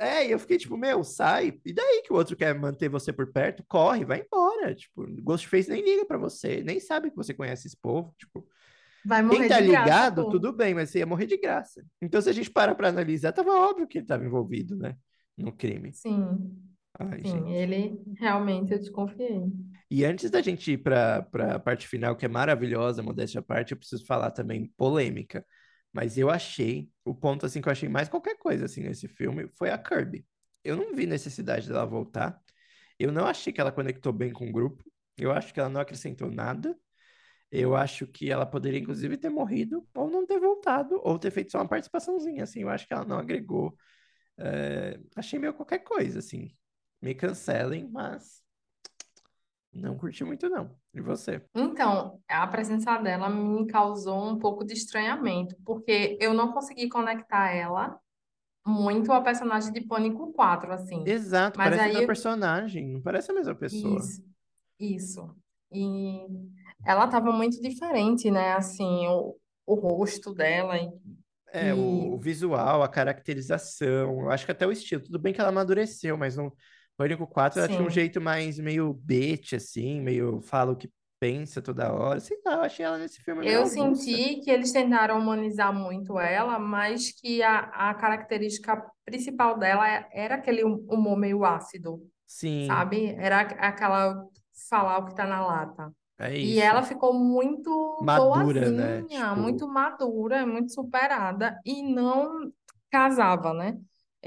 [0.00, 1.60] É, e eu fiquei tipo, meu, sai.
[1.64, 3.62] E daí que o outro quer manter você por perto?
[3.68, 4.74] Corre, vai embora.
[4.74, 8.14] Tipo, Ghostface nem liga pra você, nem sabe que você conhece esse povo.
[8.18, 8.48] Tipo,
[9.04, 10.30] Vai quem morrer tá de graça, ligado, pô.
[10.30, 11.84] tudo bem, mas você ia morrer de graça.
[12.02, 14.96] Então, se a gente parar pra analisar, tava óbvio que ele tava envolvido, né?
[15.38, 15.98] No crime.
[16.02, 16.56] Sim,
[16.98, 17.54] Ai, sim, gente.
[17.54, 19.42] ele realmente eu desconfiei.
[19.90, 23.72] E antes da gente ir para a parte final, que é maravilhosa, modéstia à parte,
[23.72, 25.44] eu preciso falar também polêmica.
[25.92, 29.48] Mas eu achei, o ponto assim que eu achei mais qualquer coisa assim nesse filme
[29.54, 30.26] foi a Kirby.
[30.64, 32.40] Eu não vi necessidade dela voltar.
[32.98, 34.84] Eu não achei que ela conectou bem com o grupo.
[35.16, 36.78] Eu acho que ela não acrescentou nada.
[37.50, 41.50] Eu acho que ela poderia, inclusive, ter morrido, ou não ter voltado, ou ter feito
[41.50, 42.62] só uma participaçãozinha, assim.
[42.62, 43.76] Eu acho que ela não agregou.
[44.38, 46.56] É, achei meio qualquer coisa, assim.
[47.02, 48.39] Me cancelem, mas
[49.72, 50.70] não curti muito, não.
[50.92, 51.42] E você?
[51.54, 57.50] Então, a presença dela me causou um pouco de estranhamento, porque eu não consegui conectar
[57.50, 57.98] ela
[58.66, 61.02] muito ao personagem de Pânico 4, assim.
[61.06, 63.98] Exato, Mas parece aí, personagem, não parece a mesma pessoa.
[63.98, 64.22] isso,
[64.78, 65.36] isso.
[65.72, 66.26] E
[66.84, 68.52] ela estava muito diferente, né?
[68.52, 70.76] Assim, o, o rosto dela.
[70.76, 70.90] E,
[71.52, 75.02] É, o, o visual, a caracterização, acho que até o estilo.
[75.02, 76.52] Tudo bem que ela amadureceu, mas no
[77.00, 77.90] Pânico 4 ela tinha um sim.
[77.90, 82.20] jeito mais meio bitch, assim, meio fala o que pensa toda hora.
[82.20, 86.58] Sei lá, eu achei ela nesse filme Eu senti que eles tentaram humanizar muito ela,
[86.58, 92.90] mas que a, a característica principal dela é- era aquele hum- humor meio ácido, Sim,
[92.90, 93.06] sabe?
[93.16, 94.26] Era aqu- aquela
[94.68, 95.92] falar o que tá na lata.
[96.18, 96.84] é E ela isso.
[96.84, 97.70] ficou muito
[98.00, 99.04] Madura, né?
[99.04, 102.52] boazinha, muito Tipo, madura, muito superada e não
[102.90, 103.78] casava, né?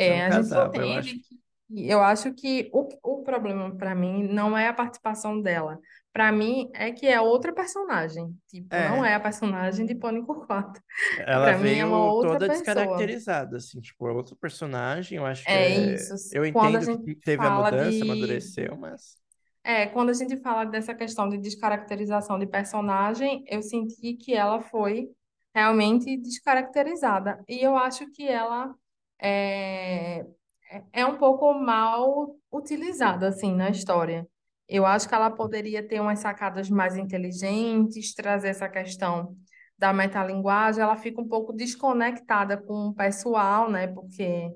[0.04, 0.82] não É, a gente casava.
[0.82, 1.40] Eu acho entende que
[1.76, 5.80] eu acho que o, o problema para mim não é a participação dela.
[6.12, 8.36] Para mim é que é outra personagem.
[8.48, 10.82] Tipo, não É, é a personagem de Pânico 4.
[11.16, 12.58] ela Para mim é veio toda pessoa.
[12.64, 15.18] descaracterizada, assim, tipo, é outro personagem.
[15.18, 15.78] Eu acho que É é.
[15.96, 16.14] isso.
[16.32, 19.16] Eu Quando a entendo que teve a mudança, de amadureceu, mas.
[19.64, 24.62] É, quando a gente fala dessa questão de descaracterização de personagem, eu senti que ela
[24.62, 25.10] foi
[25.56, 27.44] realmente descaracterizada.
[27.48, 28.76] E eu acho que ela
[29.22, 30.26] é,
[30.74, 34.28] é é um pouco mal utilizada, assim, na história.
[34.68, 39.36] Eu acho que ela poderia ter umas sacadas mais inteligentes, trazer essa questão
[39.78, 40.82] da metalinguagem.
[40.82, 43.88] Ela fica um pouco desconectada com o pessoal, né?
[43.88, 44.50] Porque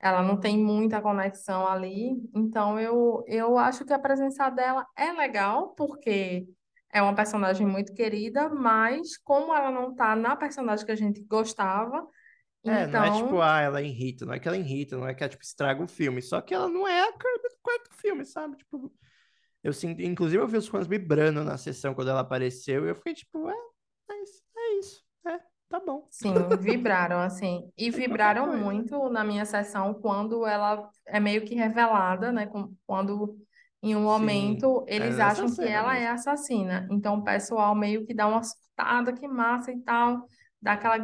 [0.00, 5.12] ela não tem muita conexão ali, então eu, eu acho que a presença dela é
[5.12, 6.46] legal, porque
[6.90, 11.22] é uma personagem muito querida, mas como ela não tá na personagem que a gente
[11.24, 12.06] gostava,
[12.66, 15.14] É, não é tipo, então ah, ela irrita, não é que ela irrita, não é
[15.14, 17.90] que ela, tipo, estraga o filme, só que ela não é a Kirby do quarto
[17.94, 18.56] filme, sabe?
[18.58, 18.92] Tipo,
[19.62, 22.94] eu sinto, inclusive eu vi os fãs vibrando na sessão quando ela apareceu, e eu
[22.96, 23.54] fiquei tipo, é,
[24.10, 25.38] é isso, é isso, é,
[25.68, 31.20] tá bom, sim, vibraram assim, e qualquer vibraram muito na minha sessão quando ela é
[31.20, 32.48] meio que revelada, né?
[32.86, 33.38] Quando
[33.82, 38.06] em um Sim, momento é eles acham que ela é assassina, então o pessoal meio
[38.06, 40.26] que dá uma surtada, que massa e tal,
[40.62, 40.98] dá aquela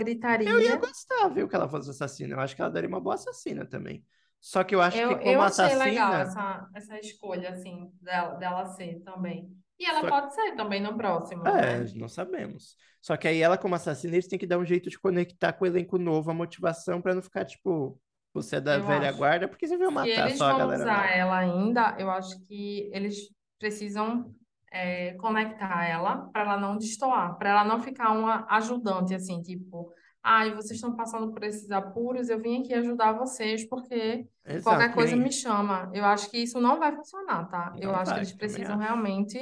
[0.44, 0.78] Eu ia gritaria.
[0.78, 4.04] gostar, viu, que ela fosse assassina, eu acho que ela daria uma boa assassina também.
[4.40, 7.90] Só que eu acho que Eu, como eu achei legal assassina, essa, essa escolha, assim,
[8.00, 9.56] dela, dela ser também.
[9.78, 11.92] E ela só pode ser também no próximo, É, né?
[11.94, 12.76] não sabemos.
[13.00, 15.64] Só que aí ela, como assassina, eles têm que dar um jeito de conectar com
[15.64, 18.00] o elenco novo, a motivação, pra não ficar tipo,
[18.32, 19.12] você é da Eu velha acho.
[19.12, 21.16] guarda, porque você veio Se matar eles só a vão galera usar nova.
[21.16, 24.34] ela ainda, eu acho que eles precisam
[24.70, 29.92] é, conectar ela para ela não destoar, para ela não ficar uma ajudante, assim, tipo,
[30.22, 34.88] ai, vocês estão passando por esses apuros, eu vim aqui ajudar vocês porque Exato, qualquer
[34.88, 35.90] que coisa me chama.
[35.94, 37.72] Eu acho que isso não vai funcionar, tá?
[37.78, 39.38] Eu Não acho que vai, eles precisam realmente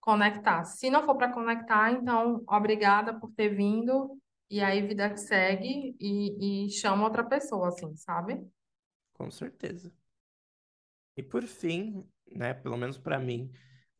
[0.00, 0.64] conectar.
[0.64, 4.18] Se não for para conectar, então, obrigada por ter vindo.
[4.50, 8.38] E aí, vida que segue e, e chama outra pessoa, assim, sabe?
[9.14, 9.92] Com certeza.
[11.16, 13.50] E por fim, né, pelo menos pra mim,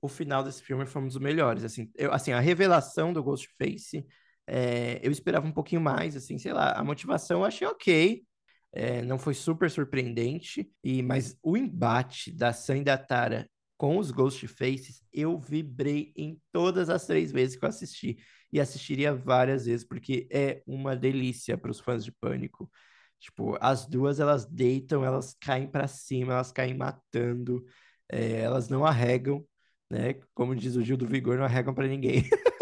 [0.03, 4.05] o final desse filme foi um dos melhores, assim, eu, assim, a revelação do Ghostface,
[4.47, 8.25] é, eu esperava um pouquinho mais, assim, sei lá, a motivação eu achei ok,
[8.73, 13.99] é, não foi super surpreendente, e mas o embate da Sam e da Tara com
[13.99, 18.19] os Ghostfaces, eu vibrei em todas as três vezes que eu assisti,
[18.53, 22.71] e assistiria várias vezes, porque é uma delícia para os fãs de Pânico.
[23.19, 27.65] Tipo, as duas elas deitam, elas caem pra cima, elas caem matando,
[28.11, 29.45] é, elas não arregam,
[29.93, 30.15] né?
[30.35, 32.25] Como diz o Gil do Vigor, não arregam pra ninguém.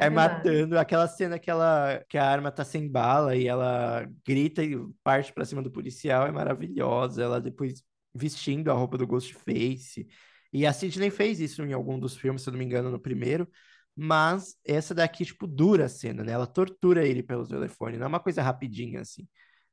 [0.00, 4.06] É É matando, aquela cena que, ela, que a arma tá sem bala e ela
[4.26, 7.22] grita e parte pra cima do policial é maravilhosa.
[7.22, 7.82] Ela depois
[8.14, 10.06] vestindo a roupa do Ghostface.
[10.52, 13.00] E a Sidney fez isso em algum dos filmes, se eu não me engano, no
[13.00, 13.48] primeiro.
[13.96, 16.32] Mas essa daqui, tipo, dura a cena, né?
[16.32, 19.26] Ela tortura ele pelo telefone, não é uma coisa rapidinha assim.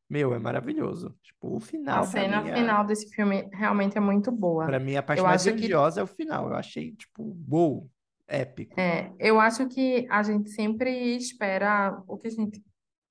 [0.10, 1.18] Meu, é maravilhoso.
[1.24, 4.66] Tipo, o A final, pra cena mim, é, final desse filme realmente é muito boa.
[4.66, 6.50] pra mim, a parte Eu mais acho que grandiosa é o final.
[6.50, 7.90] Eu achei, tipo, uou,
[8.28, 8.76] épico.
[8.78, 12.64] é, eu acho que a gente sempre espera o que a gente,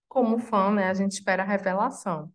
[0.08, 2.30] como fã, né, a gente espera a revelação.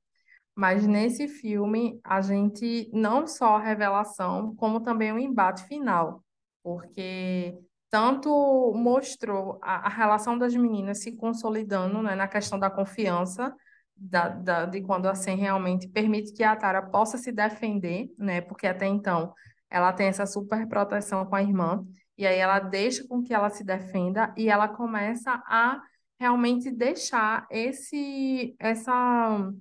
[0.55, 6.23] Mas nesse filme, a gente não só a revelação, como também o embate final,
[6.63, 7.57] porque
[7.89, 13.55] tanto mostrou a, a relação das meninas se consolidando, né, na questão da confiança,
[13.99, 18.41] da, da- de quando a Sen realmente permite que a Tara possa se defender, né,
[18.41, 19.33] porque até então
[19.69, 21.83] ela tem essa super proteção com a irmã,
[22.17, 25.79] e aí ela deixa com que ela se defenda e ela começa a
[26.19, 29.51] realmente deixar esse, essa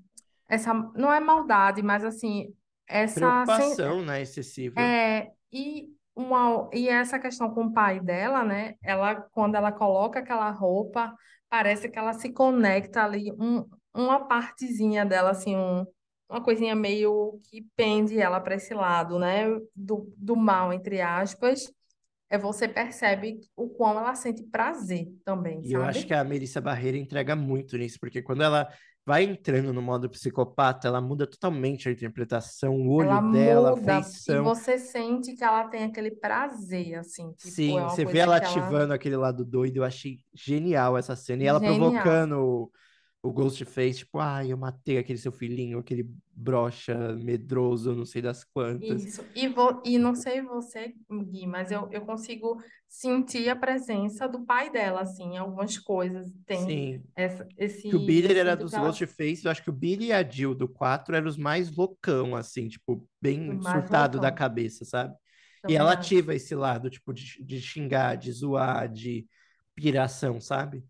[0.48, 2.52] essa não é maldade, mas assim,
[2.86, 4.80] essa Preocupação, né, excessiva.
[4.80, 8.74] é e uma e essa questão com o pai dela, né?
[8.82, 11.14] Ela quando ela coloca aquela roupa,
[11.48, 13.64] parece que ela se conecta ali um,
[13.94, 15.86] uma partezinha dela assim, um,
[16.28, 19.46] uma coisinha meio que pende ela para esse lado, né?
[19.74, 21.72] Do, do mal, entre aspas.
[22.30, 26.06] é você percebe o quão ela sente prazer também, E eu acho sabe?
[26.06, 28.68] que a Melissa Barreira entrega muito nisso, porque quando ela
[29.04, 33.76] vai entrando no modo psicopata, ela muda totalmente a interpretação, o Ela olho dela, a
[33.76, 34.42] muda e feição.
[34.42, 38.36] você sente que ela tem aquele prazer, assim, tipo, é Sim, uma você vê ela
[38.36, 41.42] que ela ativando aquele lado doido, eu achei genial essa cena.
[41.44, 41.60] E ela genial.
[41.60, 42.70] provocando
[43.22, 48.44] o, Ghostface, tipo, ai, eu matei aquele seu filhinho, aquele broxa medroso, não sei das
[48.44, 49.02] quantas.
[49.06, 49.22] Isso.
[49.34, 54.44] E, vo, e não sei você, Gui, mas eu, eu consigo sentir a presença do
[54.44, 56.30] pai dela, assim, em algumas coisas.
[56.46, 57.02] Tem Sim.
[57.16, 60.12] essa, esse, Que o Billy era dos ela Ghostface, eu acho que o Billy e
[60.12, 64.32] a Jill do 4 eram os mais loucão, assim, tipo, bem surtado da loucão.
[64.32, 65.14] cabeça, sabe?
[65.66, 65.92] E Também ela acho.
[65.92, 69.26] ativa esse lado, tipo, de, de xingar, de zoar, de
[69.74, 70.84] piração, sabe?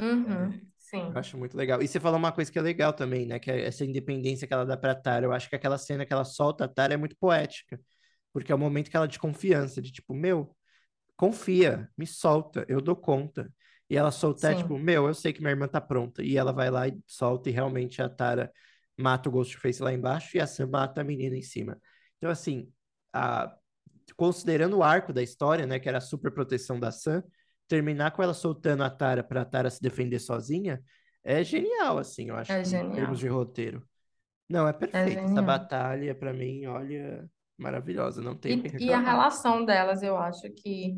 [0.00, 1.10] Uhum, sim.
[1.12, 1.80] Eu acho muito legal.
[1.82, 3.38] E você falou uma coisa que é legal também, né?
[3.38, 5.24] Que é essa independência que ela dá pra Tara.
[5.24, 7.80] Eu acho que aquela cena que ela solta a Tara é muito poética.
[8.32, 10.54] Porque é o momento que ela de confiança, de tipo, meu,
[11.16, 13.52] confia, me solta, eu dou conta.
[13.88, 14.62] E ela soltar, Sim.
[14.62, 16.22] tipo, meu, eu sei que minha irmã tá pronta.
[16.22, 18.52] E ela vai lá e solta, e realmente a Tara
[18.96, 21.80] mata o Ghostface lá embaixo e a Sam mata a menina em cima.
[22.18, 22.70] Então, assim,
[23.12, 23.54] a...
[24.16, 27.22] considerando o arco da história, né, que era a super proteção da Sam,
[27.70, 30.82] terminar com ela soltando a Tara pra Tara se defender sozinha
[31.24, 32.90] é genial, assim, eu acho, É em genial.
[32.92, 33.86] termos de roteiro.
[34.48, 35.26] Não, é É perfeito.
[35.26, 35.42] Essa genial.
[35.42, 38.22] batalha, pra mim, olha, maravilhosa.
[38.22, 40.94] Não tem E, e a relação delas, eu acho que,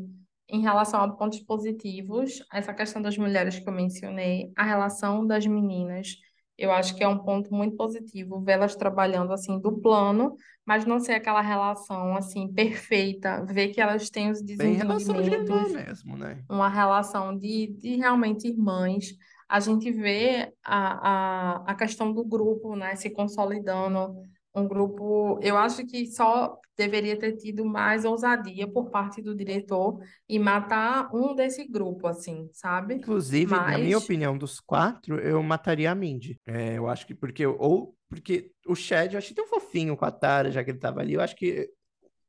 [0.49, 5.45] em relação a pontos positivos, essa questão das mulheres que eu mencionei, a relação das
[5.45, 6.15] meninas,
[6.57, 10.35] eu acho que é um ponto muito positivo, vê-las trabalhando assim do plano,
[10.65, 15.29] mas não ser aquela relação assim perfeita, ver que elas têm os Bem relação de
[15.29, 16.43] desentendimentos, mesmo, né?
[16.49, 19.15] uma relação de, de realmente irmãs.
[19.47, 24.15] A gente vê a, a, a questão do grupo, né, se consolidando.
[24.55, 29.99] Um grupo, eu acho que só deveria ter tido mais ousadia por parte do diretor
[30.29, 32.95] e matar um desse grupo, assim, sabe?
[32.95, 36.39] Inclusive, na minha Mas, opinião, dos quatro, eu mataria a Mindy.
[36.45, 37.45] É, eu acho que porque...
[37.45, 40.99] Ou porque o Chad, eu achei tão fofinho com a Tara, já que ele tava
[41.01, 41.13] ali.
[41.13, 41.67] Eu acho que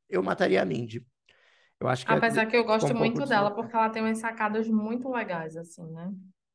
[0.09, 1.05] eu mataria a Mindy.
[1.79, 3.55] Eu acho que é- apesar que eu gosto um muito dela, deslocado.
[3.55, 6.11] porque ela tem umas sacadas muito legais, assim, né?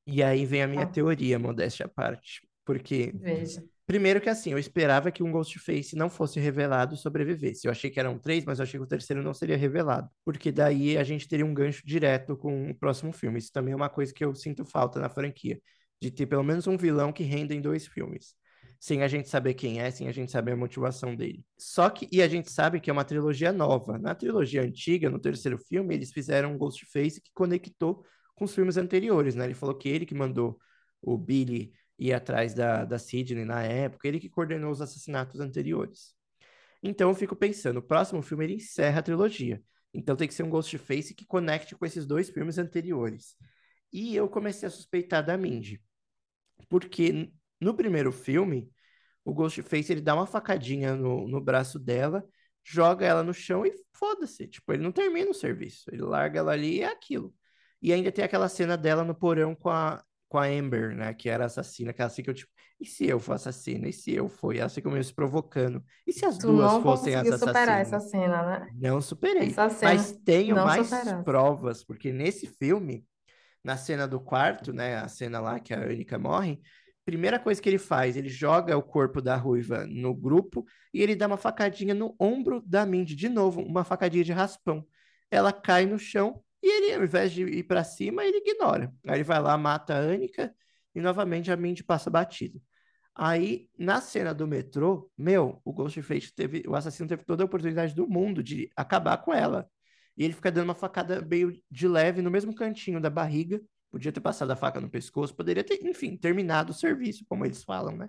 [0.06, 0.86] E aí vem a minha Ah.
[0.86, 2.46] teoria, modéstia à parte.
[2.64, 3.62] Porque Veja.
[3.90, 7.66] Primeiro que assim, eu esperava que um Ghostface não fosse revelado sobrevivesse.
[7.66, 10.08] Eu achei que eram três, mas eu achei que o terceiro não seria revelado.
[10.24, 13.40] Porque daí a gente teria um gancho direto com o próximo filme.
[13.40, 15.60] Isso também é uma coisa que eu sinto falta na franquia.
[16.00, 18.36] De ter pelo menos um vilão que renda em dois filmes.
[18.78, 21.44] Sem a gente saber quem é, sem a gente saber a motivação dele.
[21.58, 23.98] Só que, e a gente sabe que é uma trilogia nova.
[23.98, 28.04] Na trilogia antiga, no terceiro filme, eles fizeram um Ghostface que conectou
[28.36, 29.46] com os filmes anteriores, né?
[29.46, 30.60] Ele falou que ele que mandou
[31.02, 36.14] o Billy ir atrás da, da Sidney na época, ele que coordenou os assassinatos anteriores.
[36.82, 39.62] Então eu fico pensando, o próximo filme ele encerra a trilogia.
[39.92, 43.36] Então tem que ser um Ghostface que conecte com esses dois filmes anteriores.
[43.92, 45.82] E eu comecei a suspeitar da Mindy.
[46.68, 47.30] Porque
[47.60, 48.70] no primeiro filme,
[49.24, 52.24] o Ghostface ele dá uma facadinha no, no braço dela,
[52.64, 54.46] joga ela no chão e foda-se.
[54.48, 55.84] Tipo, ele não termina o serviço.
[55.92, 57.34] Ele larga ela ali e é aquilo.
[57.82, 61.14] E ainda tem aquela cena dela no porão com a, com a Amber, né?
[61.14, 63.88] Que era assassina, que ela fica tipo, e se eu for assassina?
[63.88, 64.56] E se eu for?
[64.56, 65.84] E ela fica meio se provocando.
[66.06, 67.92] E se as Tu duas não fossem as conseguiu superar assassinas?
[67.94, 68.70] essa cena, né?
[68.72, 69.62] Não superei.
[69.80, 71.24] Mas tenho mais superasse.
[71.24, 73.06] provas, porque nesse filme,
[73.64, 74.96] na cena do quarto, né?
[74.98, 76.60] A cena lá que a Anica morre,
[77.04, 80.64] primeira coisa que ele faz, ele joga o corpo da ruiva no grupo
[80.94, 84.86] e ele dá uma facadinha no ombro da Mindy, de novo, uma facadinha de raspão.
[85.30, 88.92] Ela cai no chão e ele, ao invés de ir pra cima, ele ignora.
[89.06, 90.54] Aí ele vai lá, mata a Anica
[90.94, 92.60] e novamente a Mindy passa batido.
[93.14, 97.94] Aí, na cena do metrô, meu, o Ghostface teve, o assassino teve toda a oportunidade
[97.94, 99.68] do mundo de acabar com ela.
[100.16, 103.60] E ele fica dando uma facada meio de leve no mesmo cantinho da barriga.
[103.90, 107.62] Podia ter passado a faca no pescoço, poderia ter, enfim, terminado o serviço, como eles
[107.64, 108.08] falam, né?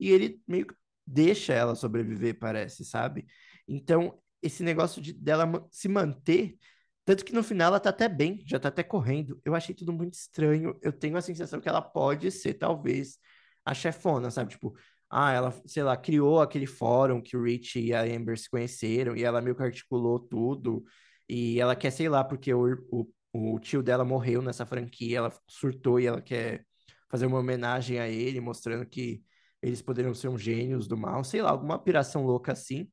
[0.00, 0.74] E ele meio que
[1.06, 3.26] deixa ela sobreviver, parece, sabe?
[3.68, 6.56] Então, esse negócio de dela se manter,
[7.04, 9.40] tanto que no final ela tá até bem, já tá até correndo.
[9.44, 10.78] Eu achei tudo muito estranho.
[10.82, 13.18] Eu tenho a sensação que ela pode ser, talvez,
[13.64, 14.50] a chefona, sabe?
[14.52, 14.74] Tipo,
[15.10, 19.16] ah, ela, sei lá, criou aquele fórum que o Rich e a Amber se conheceram,
[19.16, 20.84] e ela meio que articulou tudo.
[21.28, 25.32] E ela quer, sei lá, porque o, o, o tio dela morreu nessa franquia, ela
[25.48, 26.64] surtou e ela quer
[27.10, 29.22] fazer uma homenagem a ele, mostrando que
[29.62, 32.90] eles poderiam ser uns gênios do mal, sei lá, alguma piração louca assim.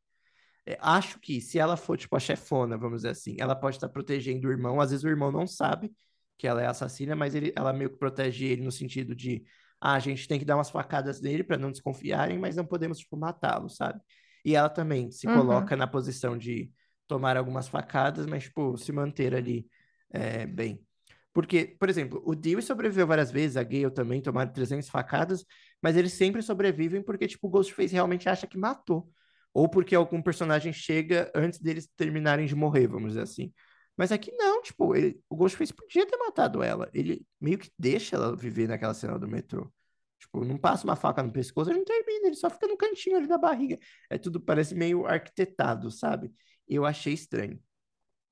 [0.65, 3.89] É, acho que se ela for, tipo, a chefona, vamos dizer assim, ela pode estar
[3.89, 4.79] protegendo o irmão.
[4.79, 5.91] Às vezes o irmão não sabe
[6.37, 9.43] que ela é assassina, mas ele, ela meio que protege ele no sentido de,
[9.79, 12.99] ah, a gente tem que dar umas facadas nele para não desconfiarem, mas não podemos,
[12.99, 13.99] tipo, matá-lo, sabe?
[14.45, 15.29] E ela também se Uhum.
[15.29, 16.71] coloca na posição de
[17.07, 19.67] tomar algumas facadas, mas, tipo, se manter ali
[20.11, 20.85] é, bem.
[21.33, 25.45] Porque, por exemplo, o Dewey sobreviveu várias vezes, a Gale também tomaram 300 facadas,
[25.81, 29.09] mas eles sempre sobrevivem porque, tipo, o Ghostface realmente acha que matou.
[29.53, 33.53] Ou porque algum personagem chega antes deles terminarem de morrer, vamos dizer assim.
[33.97, 36.89] Mas aqui não, tipo, ele, o Ghostface podia ter matado ela.
[36.93, 39.71] Ele meio que deixa ela viver naquela cena do metrô.
[40.19, 43.17] Tipo, não passa uma faca no pescoço, ele não termina, ele só fica no cantinho
[43.17, 43.77] ali da barriga.
[44.09, 46.31] É tudo, parece meio arquitetado, sabe?
[46.67, 47.59] Eu achei estranho.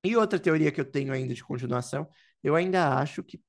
[0.04, 2.08] E outra teoria que eu tenho ainda de continuação,
[2.44, 3.42] eu ainda acho que.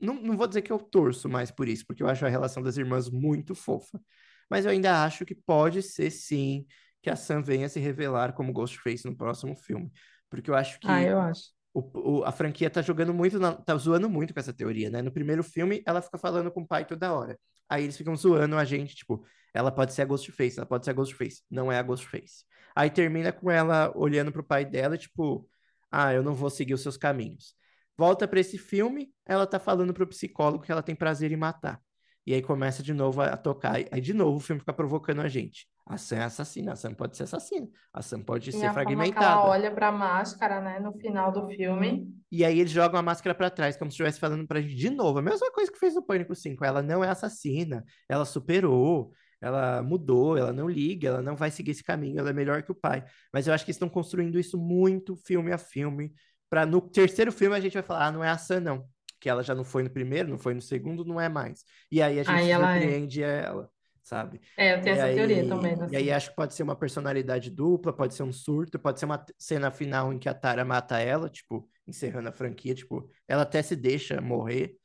[0.00, 2.62] Não, não vou dizer que eu torço mais por isso, porque eu acho a relação
[2.62, 4.00] das irmãs muito fofa.
[4.48, 6.66] Mas eu ainda acho que pode ser sim
[7.06, 9.92] que a Sam venha se revelar como Ghostface no próximo filme.
[10.28, 10.88] Porque eu acho que.
[10.88, 11.52] Ah, eu acho.
[11.72, 15.00] O, o, a franquia tá jogando muito, na, tá zoando muito com essa teoria, né?
[15.02, 17.38] No primeiro filme, ela fica falando com o pai toda hora.
[17.68, 20.90] Aí eles ficam zoando a gente, tipo, ela pode ser a Ghostface, ela pode ser
[20.90, 21.44] a Ghostface.
[21.48, 22.44] Não é a Ghostface.
[22.74, 25.48] Aí termina com ela olhando pro pai dela, tipo,
[25.92, 27.54] ah, eu não vou seguir os seus caminhos.
[27.96, 31.80] Volta para esse filme, ela tá falando pro psicólogo que ela tem prazer em matar.
[32.26, 33.76] E aí começa de novo a, a tocar.
[33.92, 35.68] Aí de novo o filme fica provocando a gente.
[35.86, 38.72] A Sam é assassina, a Sam pode ser assassina, a Sam pode E ser a
[38.72, 39.24] fragmentada.
[39.24, 42.12] ela olha pra máscara, né, no final do filme.
[42.30, 44.90] E aí eles jogam a máscara pra trás, como se estivesse falando pra gente de
[44.90, 45.20] novo.
[45.20, 46.64] A mesma coisa que fez no Pânico 5.
[46.64, 51.70] Ela não é assassina, ela superou, ela mudou, ela não liga, ela não vai seguir
[51.70, 53.04] esse caminho, ela é melhor que o pai.
[53.32, 56.12] Mas eu acho que estão construindo isso muito filme a filme.
[56.50, 58.84] Pra no terceiro filme a gente vai falar, ah, não é a Sam, não.
[59.20, 61.62] Que ela já não foi no primeiro, não foi no segundo, não é mais.
[61.92, 62.80] E aí a gente Aí ela é.
[62.80, 63.70] surpreende ela,
[64.06, 64.40] sabe?
[64.56, 65.80] É, eu tenho E essa teoria aí, também.
[65.86, 65.96] e Assim.
[65.96, 69.24] aí acho que pode ser uma personalidade dupla, pode ser um surto, pode ser uma
[69.38, 73.62] cena final em que a Tara mata ela, tipo, encerrando a franquia, tipo, ela até
[73.62, 74.76] se deixa morrer,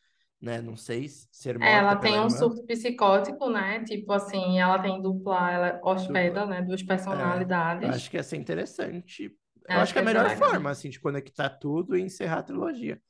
[0.41, 0.61] né?
[0.61, 2.30] Não sei, ser morta É, ela pela tem um irmã.
[2.30, 3.84] surto psicótico, né?
[3.84, 6.61] Tipo assim, ela tem dupla, ela hospeda, né?
[6.61, 7.88] Duas É, personalidades.
[7.88, 9.36] acho que ia ser interessante.
[9.72, 12.43] Eu Acho acho que é a melhor forma, assim, de conectar tudo e encerrar a
[12.43, 13.01] trilogia.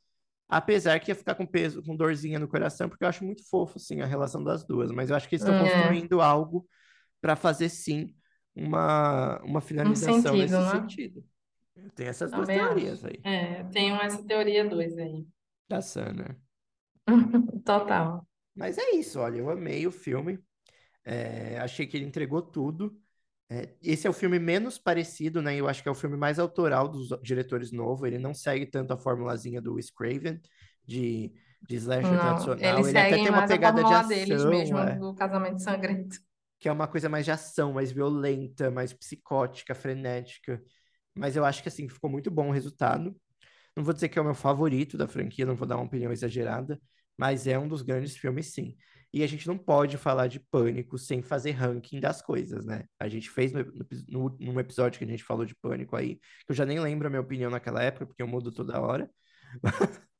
[0.52, 3.78] Apesar que ia ficar com peso, com dorzinha no coração, porque eu acho muito fofo,
[3.80, 4.92] assim, a relação das duas.
[4.92, 6.68] Mas eu acho que eles estão É, construindo algo
[7.22, 8.16] para fazer, sim,
[8.56, 10.70] uma, uma um finalização sentido, nesse né?
[10.70, 11.24] sentido.
[11.96, 13.06] Tenho essas duas Também teorias acho.
[13.06, 15.26] aí, É, tenho essa teoria dois aí.
[15.68, 16.38] da Sana.
[17.66, 18.26] Total.
[18.56, 20.40] Mas é isso, olha, eu amei o filme.
[21.06, 23.00] É, achei que ele entregou tudo.
[23.54, 25.58] É, esse é o filme menos parecido, né?
[25.58, 28.08] Eu acho que é o filme mais autoral dos diretores novos.
[28.08, 30.40] Ele não segue tanto a formulazinha do Wes Craven
[30.88, 31.34] de,
[31.68, 32.88] de slasher Não, tradicional.
[32.88, 36.18] Ele até tem uma pegada de fórmula deles ação, mesmo, é, do casamento sangrento.
[36.62, 40.62] que é uma coisa mais de ação, mais violenta, mais psicótica, frenética.
[41.14, 43.14] Mas eu acho que assim ficou muito bom o resultado.
[43.76, 46.12] Não vou dizer que é o meu favorito da franquia, não vou dar uma opinião
[46.12, 46.80] exagerada,
[47.18, 48.78] mas é um dos grandes filmes, sim.
[49.14, 52.86] E a gente não pode falar de Pânico sem fazer ranking das coisas, né?
[53.00, 53.66] A gente fez no,
[54.08, 57.08] no, num episódio que a gente falou de Pânico aí, que eu já nem lembro
[57.08, 59.10] a minha opinião naquela época, porque eu mudo toda hora.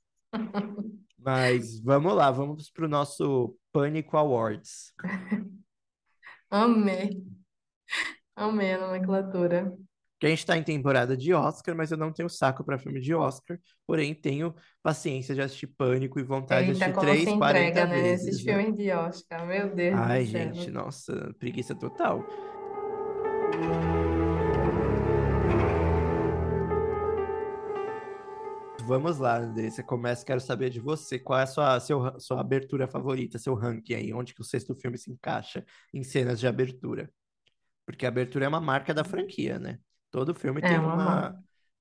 [1.18, 4.94] Mas vamos lá, vamos pro nosso Pânico Awards.
[6.50, 7.24] Amei.
[8.36, 9.74] Amei a nomenclatura.
[10.22, 13.02] Que a gente tá em temporada de Oscar, mas eu não tenho saco para filme
[13.02, 13.60] de Oscar.
[13.88, 14.54] Porém, tenho
[14.84, 18.02] paciência de assistir Pânico e vontade de Eita, assistir como três, se 40 entrega, né?
[18.04, 18.54] vezes, Esses né?
[18.54, 20.54] filmes de Oscar, meu Deus do Ai, céu.
[20.54, 22.24] gente, nossa, preguiça total.
[28.86, 29.72] Vamos lá, André.
[29.72, 31.18] Você começa, quero saber de você.
[31.18, 34.14] Qual é a sua, seu, sua abertura favorita, seu ranking aí?
[34.14, 37.12] Onde que o sexto filme se encaixa em cenas de abertura?
[37.88, 39.80] Porque a abertura é uma marca da franquia, né?
[40.12, 41.34] Todo filme É tem uma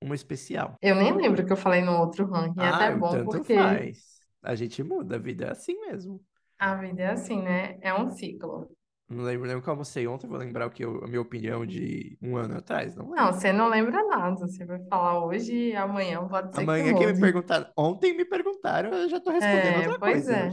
[0.02, 0.78] uma, especial.
[0.82, 2.64] Eu nem lembro o que eu falei no outro ranking.
[2.64, 4.20] É Ah, até bom, tanto porque faz.
[4.42, 6.24] A gente muda, a vida é assim mesmo.
[6.60, 7.76] a vida é assim, né?
[7.82, 8.70] É um ciclo.
[9.10, 11.20] Não lembro nem o que eu almocei ontem, vou lembrar o que eu- a minha
[11.20, 14.36] opinião de um ano atrás, não Não, você não lembra nada.
[14.36, 17.18] Você vai falar hoje e amanhã pode ser que Amanhã quem me mude.
[17.18, 20.50] perguntar, ontem me perguntaram, eu já tô respondendo É, outra pois coisa é.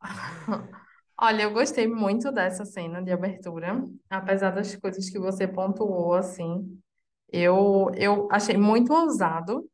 [1.24, 6.76] Olha, eu gostei muito dessa cena de abertura, apesar das coisas que você pontuou, assim.
[7.30, 9.70] Eu, eu achei muito ousado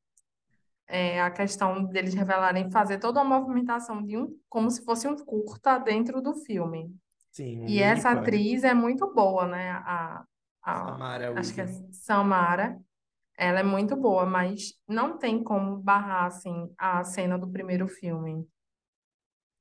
[0.86, 5.16] é, a questão deles revelarem fazer toda uma movimentação de um, como se fosse um
[5.16, 6.94] curta dentro do filme.
[7.32, 8.26] Sim, E essa pânico.
[8.26, 9.70] atriz é muito boa, né?
[9.70, 10.24] A,
[10.62, 11.66] a, Samara acho que é.
[11.92, 12.78] Samara.
[13.38, 18.46] Ela é muito boa, mas não tem como barrar, assim, a cena do primeiro filme.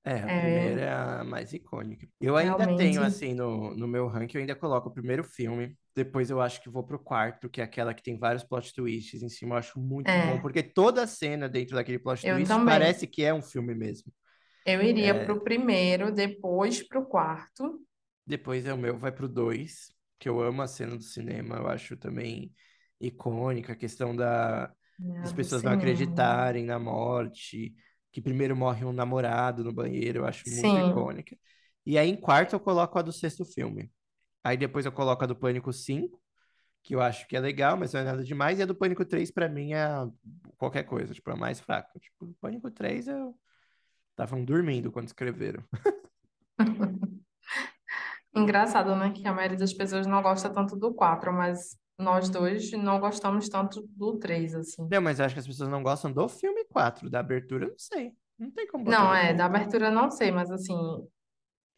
[0.07, 2.07] É, a É, primeira é a mais icônica.
[2.21, 3.03] Eu ainda tenho, realmente.
[3.03, 6.69] assim, no, no meu ranking, eu ainda coloco o primeiro filme, depois eu acho que
[6.69, 9.79] vou pro quarto, que é aquela que tem vários plot twists em cima, eu acho
[9.79, 12.63] muito bom, É, porque toda a cena dentro daquele plot eu twist também.
[12.63, 14.13] parece que é um filme mesmo.
[14.63, 17.81] Eu iria É, pro primeiro, depois pro quarto.
[18.25, 21.67] Depois é o meu, vai pro 2, que eu amo a cena do cinema, eu
[21.67, 22.53] acho também
[22.99, 27.73] icônica, a questão da, É, das pessoas não acreditarem na morte,
[28.11, 30.89] que primeiro morre um namorado no banheiro, eu acho muito Sim.
[30.89, 31.37] icônica.
[31.85, 33.91] E aí, em quarto, eu coloco a do sexto filme.
[34.43, 36.21] Aí depois eu coloco a do Pânico 5,
[36.83, 38.59] que eu acho que é legal, mas não é nada demais.
[38.59, 39.87] E a do Pânico 3, pra mim, é
[40.57, 41.99] qualquer coisa, tipo, é a mais fraca.
[41.99, 43.35] Tipo, o Pânico 3, eu
[44.11, 45.63] estavam dormindo quando escreveram.
[48.35, 49.11] Engraçado, né?
[49.11, 53.49] Que a maioria das pessoas não gosta tanto do 4, mas nós dois não gostamos
[53.49, 54.87] tanto do 3, assim.
[54.89, 57.69] Não, mas eu acho que as pessoas não gostam do filme 4, da abertura, eu
[57.71, 58.11] não sei.
[58.37, 60.75] Não tem como Não, é, da abertura não sei, mas assim,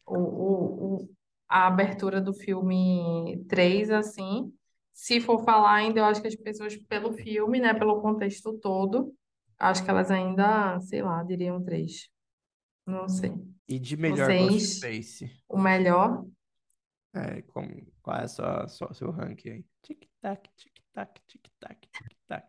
[0.06, 1.10] o, o, o-
[1.48, 4.52] a abertura do filme 3, assim,
[4.92, 9.12] se for falar ainda, eu acho que as pessoas, pelo filme, né, pelo contexto todo,
[9.58, 12.08] acho que elas ainda, sei lá, diriam 3.
[12.86, 13.32] Não sei.
[13.68, 14.50] E de melhor Vocês-
[14.80, 15.30] Ghostface.
[15.48, 16.24] O melhor,
[17.12, 17.68] É, como,
[18.02, 19.64] qual é sua, sua- seu ranking aí?
[19.82, 22.46] Tic-tac, tic-tac, tic-tac, tic-tac.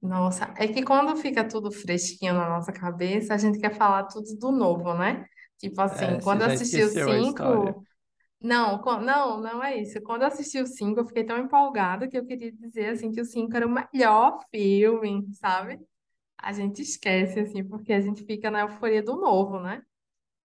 [0.00, 4.36] Nossa, é que quando fica tudo fresquinho na nossa cabeça, a gente quer falar tudo
[4.38, 5.26] do novo, né?
[5.58, 7.74] Tipo assim, É, quando eu já assisti o esqueceu a história.
[7.74, 7.84] 5.
[8.42, 10.00] Não, não, não é isso.
[10.02, 13.20] Quando eu assisti o 5, eu fiquei tão empolgada que eu queria dizer assim que
[13.20, 15.80] o 5 era o melhor filme, sabe?
[16.38, 19.82] A gente esquece, assim, porque a gente fica na euforia do novo, né?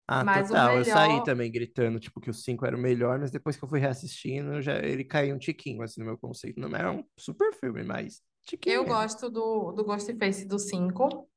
[0.07, 0.79] Ah, Mas total.
[0.79, 3.65] Eu saí melhor- também gritando, tipo, que o 5 era o melhor, mas depois que
[3.65, 6.61] eu fui reassistindo, já ele caiu um tiquinho, assim, no meu conceito.
[6.61, 8.97] Não é um super filme, mas tiquinho Eu mesmo.
[8.99, 11.29] gosto do, do Ghostface do 5,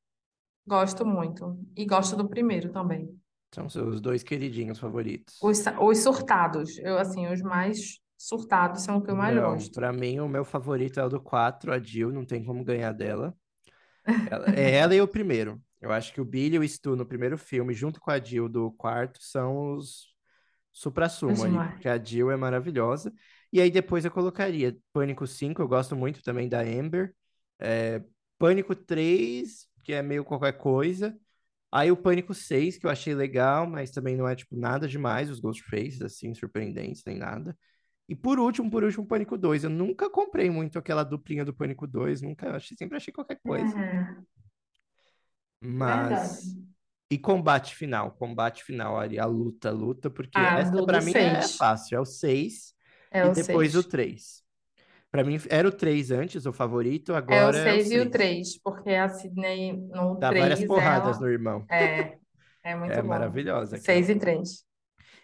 [0.66, 1.58] gosto muito.
[1.76, 3.08] E gosto do primeiro também.
[3.54, 5.38] São seus dois queridinhos favoritos.
[5.40, 9.72] Os, os surtados, eu assim, os mais surtados são o que eu mais Não, gosto.
[9.72, 12.92] pra mim, o meu favorito é o do 4, a Jill, não tem como ganhar
[12.92, 13.34] dela.
[14.30, 15.62] Ela- é ela e o primeiro.
[15.80, 18.48] Eu acho que o Billy e o Stu no primeiro filme, junto com a Jill
[18.48, 20.14] do quarto, são os
[20.72, 21.72] supra-sumo Demais.
[21.72, 23.12] porque a Jill é maravilhosa.
[23.52, 27.14] E aí depois eu colocaria Pânico 5, eu gosto muito também da Amber.
[27.58, 28.02] É,
[28.38, 31.16] Pânico 3, que é meio qualquer coisa.
[31.72, 35.30] Aí o Pânico 6, que eu achei legal, mas também não é, tipo, nada demais,
[35.30, 37.56] os Ghostfaces, assim, surpreendentes, nem nada.
[38.08, 39.64] E por último, por último, Pânico 2.
[39.64, 43.78] Eu nunca comprei muito aquela duplinha do Pânico 2, nunca, achei, sempre achei qualquer coisa.
[43.78, 44.16] É,
[45.60, 46.10] Mas.
[46.10, 46.66] verdade.
[47.08, 51.12] E combate final, combate final, Ari, a luta, a luta, porque Ah, essa do mim
[51.14, 51.56] é seis.
[51.56, 52.74] fácil, é o 6
[53.10, 53.88] É e o depois o 6.
[53.88, 54.42] 3.
[55.10, 58.00] Pra mim era o 3 antes, o favorito, É o agora é o 6 e
[58.00, 58.10] o 6.
[58.10, 61.66] 3, porque a Sidney no Dá várias 3 porradas ela no irmão.
[61.70, 62.18] é,
[62.64, 63.08] é muito É bom.
[63.08, 63.84] maravilhosa aquela.
[63.84, 64.64] 6 e 3.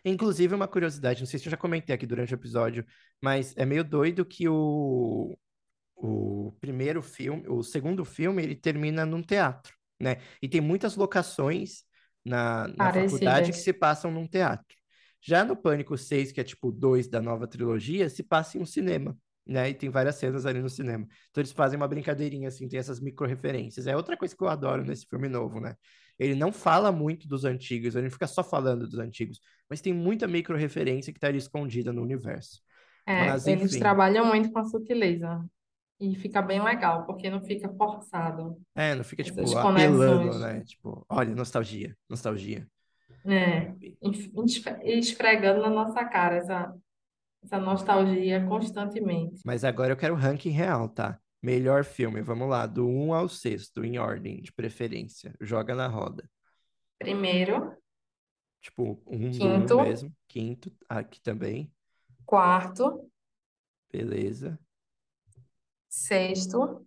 [0.05, 2.85] Inclusive, uma curiosidade, não sei se eu já comentei aqui durante o episódio,
[3.21, 5.37] mas é meio doido que o,
[5.97, 10.17] o primeiro filme, o segundo filme, ele termina num teatro, né?
[10.43, 11.85] E tem muitas locações
[12.25, 14.77] na, na faculdade que se passam num teatro.
[15.25, 18.61] Já no Pânico 6, que é tipo o 2 da nova trilogia, se passa em
[18.61, 19.71] um cinema, né?
[19.71, 21.07] E tem várias cenas ali no cinema.
[21.31, 23.87] Então eles fazem uma brincadeirinha, assim, tem essas micro-referências.
[23.87, 25.77] É outra coisa que eu adoro nesse filme novo, né?
[26.19, 29.41] Ele não fala muito dos antigos, ele fica só falando dos antigos,
[29.71, 32.61] mas tem muita micro-referência que tá ali escondida no universo.
[33.07, 35.45] É, Mas, eles trabalham muito com a sutileza.
[36.03, 38.61] E fica bem legal, porque não fica forçado.
[38.75, 40.65] É, não fica, tipo, apelando, né?
[40.65, 42.67] Tipo, olha, nostalgia, nostalgia.
[43.25, 43.73] É,
[44.83, 46.75] esfregando na nossa cara essa,
[47.45, 49.43] essa nostalgia constantemente.
[49.47, 51.21] Mas agora eu quero o ranking real, tá?
[51.41, 55.33] Melhor filme, vamos lá, do 1 ao 6, em ordem, de preferência.
[55.41, 56.29] Joga na roda.
[56.99, 57.77] Primeiro,
[58.61, 59.81] Tipo, um do um Quinto.
[59.83, 60.13] mesmo.
[60.29, 61.71] Quinto, aqui também.
[62.25, 63.09] quarto,
[63.93, 64.59] Beleza.
[65.93, 66.87] Sexto,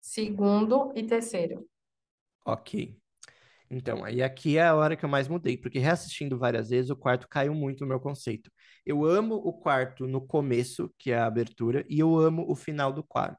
[0.00, 1.66] segundo e terceiro.
[2.44, 2.96] Ok.
[3.70, 6.96] Então, aí aqui é a hora que eu mais mudei, porque reassistindo várias vezes, o
[6.96, 8.50] quarto caiu muito no meu conceito.
[8.86, 12.92] Eu amo o quarto no começo, que é a abertura, e eu amo o final
[12.92, 13.38] do quarto.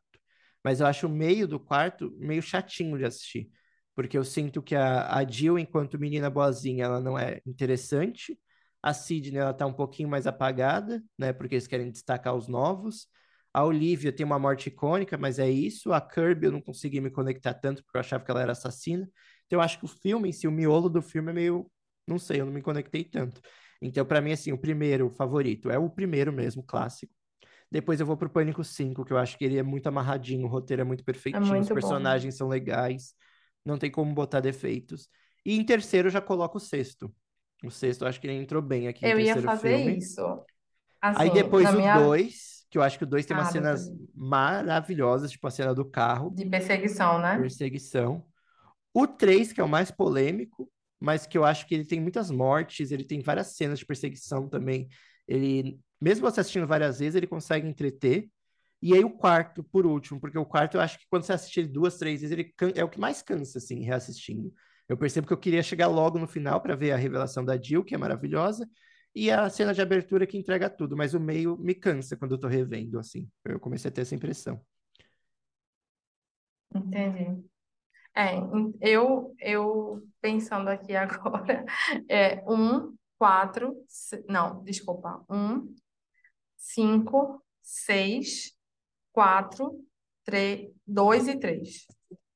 [0.64, 3.50] Mas eu acho o meio do quarto meio chatinho de assistir,
[3.96, 8.40] porque eu sinto que a, a Jill, enquanto menina boazinha, ela não é interessante.
[8.84, 13.08] A Sidney, ela tá um pouquinho mais apagada, né, porque eles querem destacar os novos.
[13.54, 15.92] A Olivia tem uma morte icônica, mas é isso.
[15.94, 19.10] A Kirby eu não consegui me conectar tanto, porque eu achava que ela era assassina.
[19.46, 21.70] Então, eu acho que o filme em si, o miolo do filme é meio.
[22.08, 23.42] Não sei, eu não me conectei tanto.
[23.82, 27.14] Então, pra mim, assim, o primeiro favorito é o primeiro mesmo, clássico.
[27.72, 30.50] Depois eu vou pro Pânico 5, que eu acho que ele é muito amarradinho, o
[30.50, 31.74] roteiro é muito perfeitinho, os muito bom.
[31.76, 33.14] personagens são legais,
[33.66, 35.08] não tem como botar defeitos.
[35.46, 37.14] E em terceiro eu já coloco o sexto.
[37.64, 39.98] O sexto eu acho que ele entrou bem aqui Eu ia fazer filme.
[39.98, 40.22] isso.
[40.22, 43.52] Aí Assim, depois o minha 2, que eu acho que o 2 tem umas Ah,
[43.52, 47.38] cenas depois- maravilhosas, tipo a cena do carro, de perseguição, né?
[47.38, 48.26] perseguição.
[48.94, 52.30] O 3, que é o mais polêmico, mas que eu acho que ele tem muitas
[52.30, 54.88] mortes, ele tem várias cenas de perseguição também.
[55.28, 58.28] Ele mesmo você assistindo várias vezes, ele consegue entreter.
[58.82, 61.60] E aí o quarto, por último, porque o quarto eu acho que quando você assiste
[61.60, 64.52] ele duas, três vezes, ele é o que mais cansa, assim, reassistindo.
[64.92, 67.82] Eu percebo que eu queria chegar logo no final para ver a revelação da Jill,
[67.82, 68.70] que é maravilhosa,
[69.16, 72.38] e a cena de abertura que entrega tudo, mas o meio me cansa quando eu
[72.38, 73.30] tô revendo, assim.
[73.46, 74.62] Eu comecei a ter essa impressão.
[76.76, 77.42] Entendi.
[78.14, 78.34] É,
[78.82, 81.64] eu, eu pensando aqui agora,
[82.10, 83.74] é um, quatro,
[84.28, 85.74] não, desculpa, um,
[86.58, 88.54] cinco, seis,
[89.14, 89.86] quatro,
[90.26, 91.88] três, dois e três.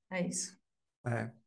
[0.10, 0.58] É isso.
[1.06, 1.45] É.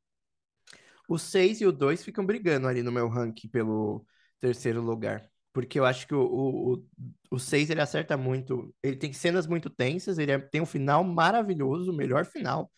[1.08, 4.06] O seis e o dois ficam brigando ali no meu ranking pelo
[4.38, 5.28] terceiro lugar.
[5.52, 6.86] Porque eu acho que o, o,
[7.30, 8.72] o, seis ele acerta muito.
[8.82, 12.70] Ele tem cenas muito tensas, ele é, tem um final maravilhoso, o melhor final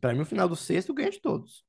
[0.00, 1.64] para mim, o final do sexto ganha de todos.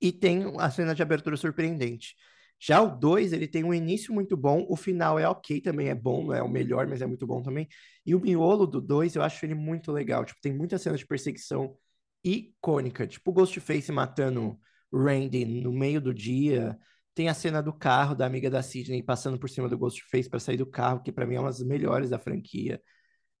[0.00, 2.14] E tem a cena de abertura surpreendente.
[2.58, 5.94] Já o 2, ele tem um início muito bom, o final é ok, também é
[5.94, 7.66] bom, não é o melhor, mas é muito bom também.
[8.04, 10.24] E o miolo do 2, eu acho ele muito legal.
[10.24, 11.76] Tipo, tem muita cena de perseguição
[12.22, 14.58] icônica, tipo o Ghostface matando
[14.92, 16.78] Randy no meio do dia.
[17.14, 20.40] Tem a cena do carro da amiga da Sidney passando por cima do Ghostface para
[20.40, 22.80] sair do carro, que para mim é uma das melhores da franquia.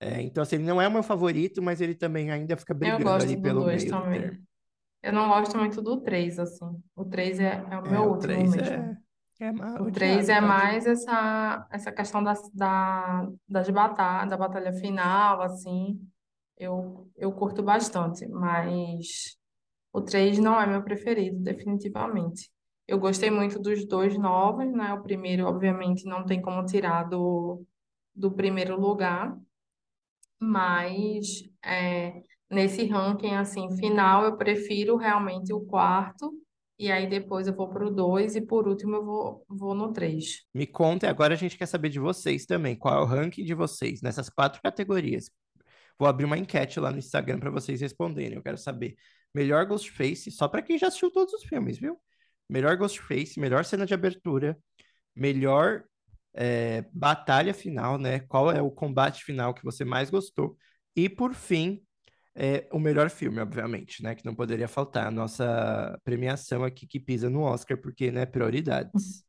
[0.00, 2.98] É, então, assim, ele não é o meu favorito, mas ele também ainda fica Eu
[2.98, 4.10] brigando gosto ali do pelo 2 meio do também.
[4.10, 4.38] termo.
[5.02, 6.82] Eu não gosto muito do 3, assim.
[6.96, 8.96] O 3 é, é o É, meu o último 3 mesmo.
[9.38, 10.42] é, é ma- O 3 odiado, é tadinho.
[10.42, 16.00] mais essa, essa questão da, da, das batalha, da batalha final, assim.
[16.58, 19.38] Eu, eu curto bastante, mas
[19.92, 22.50] o 3 não é meu preferido, definitivamente.
[22.86, 24.92] Eu gostei muito dos dois novos, né?
[24.94, 27.64] O primeiro, obviamente, não tem como tirar do,
[28.14, 29.36] do primeiro lugar,
[30.38, 36.32] mas é, nesse ranking, assim, final, eu prefiro realmente o quarto,
[36.78, 40.44] e aí depois eu vou pro dois, e por último eu vou, vou no três.
[40.54, 42.74] Me conta, agora a gente quer saber de vocês também.
[42.74, 45.30] Qual é o ranking de vocês nessas quatro categorias?
[45.98, 48.36] Vou abrir uma enquete lá no Instagram para vocês responderem.
[48.36, 48.96] Eu quero saber
[49.34, 51.98] melhor Ghostface, só para quem já assistiu todos os filmes, viu?
[52.48, 54.58] Melhor Ghostface, melhor cena de abertura,
[55.14, 55.84] melhor
[56.34, 58.20] é, batalha final, né?
[58.20, 60.56] Qual é o combate final que você mais gostou?
[60.96, 61.82] E por fim,
[62.34, 64.14] é, o melhor filme, obviamente, né?
[64.14, 65.06] Que não poderia faltar.
[65.06, 69.24] A nossa premiação aqui que pisa no Oscar, porque, né, prioridades.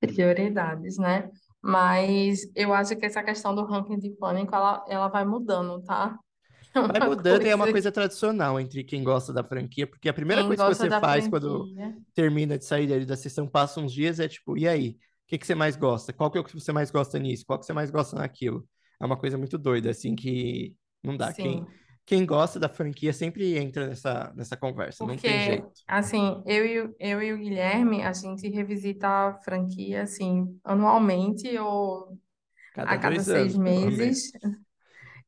[0.00, 1.28] Prioridades, né?
[1.60, 6.16] Mas eu acho que essa questão do ranking de pânico, ela, ela vai mudando, tá?
[6.86, 10.08] É Vai uma mudando e é uma coisa tradicional entre quem gosta da franquia, porque
[10.08, 11.94] a primeira quem coisa que você faz quando franquia.
[12.14, 14.90] termina de sair da sessão, passa uns dias, é tipo, e aí?
[15.24, 16.12] O que que você mais gosta?
[16.12, 17.44] Qual que é o que você mais gosta nisso?
[17.46, 18.66] Qual que você mais gosta naquilo?
[19.00, 21.32] É uma coisa muito doida, assim, que não dá.
[21.34, 21.78] Quem, Sim.
[22.06, 25.82] quem gosta da franquia sempre entra nessa, nessa conversa, não tem Porque, jeito.
[25.86, 31.56] assim, eu e, o- eu e o Guilherme, a gente revisita a franquia, assim, anualmente
[31.58, 32.18] ou
[32.72, 34.32] Cada a cada seis anos, meses.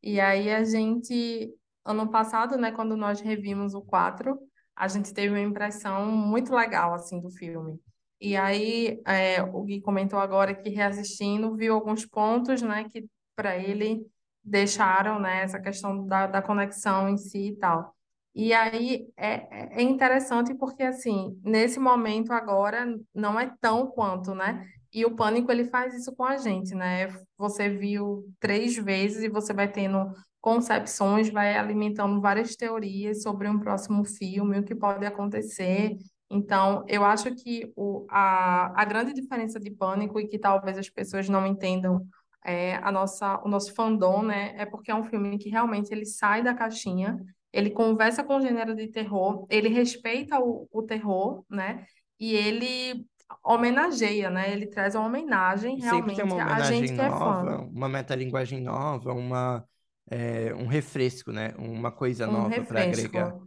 [0.03, 4.39] E aí a gente, ano passado, né, quando nós revimos o 4,
[4.75, 7.79] a gente teve uma impressão muito legal, assim, do filme.
[8.21, 13.57] E aí é, o Gui comentou agora que reassistindo viu alguns pontos, né, que para
[13.57, 14.07] ele
[14.43, 17.95] deixaram, né, essa questão da, da conexão em si e tal.
[18.35, 24.65] E aí é, é interessante porque, assim, nesse momento agora não é tão quanto, né?
[24.93, 27.09] E o Pânico, ele faz isso com a gente, né?
[27.39, 33.59] Você viu três vezes e você vai tendo concepções, vai alimentando várias teorias sobre um
[33.59, 35.97] próximo filme, o que pode acontecer.
[36.31, 40.89] Então, eu acho que o, a, a grande diferença de Pânico e que talvez as
[40.89, 42.07] pessoas não entendam
[42.45, 44.55] é, a nossa, o nosso fandom, né?
[44.57, 47.19] É porque é um filme que realmente ele sai da caixinha,
[47.53, 51.85] ele conversa com o gênero de terror, ele respeita o, o terror, né?
[52.19, 53.05] E ele
[53.45, 54.53] homenageia, né?
[54.53, 57.49] Ele traz uma homenagem E sempre tem uma realmente a homenagem gente que é fã.
[57.49, 59.67] nova, uma metalinguagem nova, uma,
[60.11, 61.55] é, um refresco, né?
[61.59, 63.39] Uma coisa Um nova para agregar.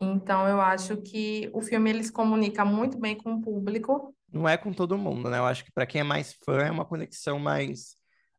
[0.00, 4.14] Então, eu acho que o filme ele se comunica muito bem com o público.
[4.32, 5.38] Não é com todo mundo, né?
[5.38, 7.96] Eu acho que para quem é mais fã é uma conexão mais,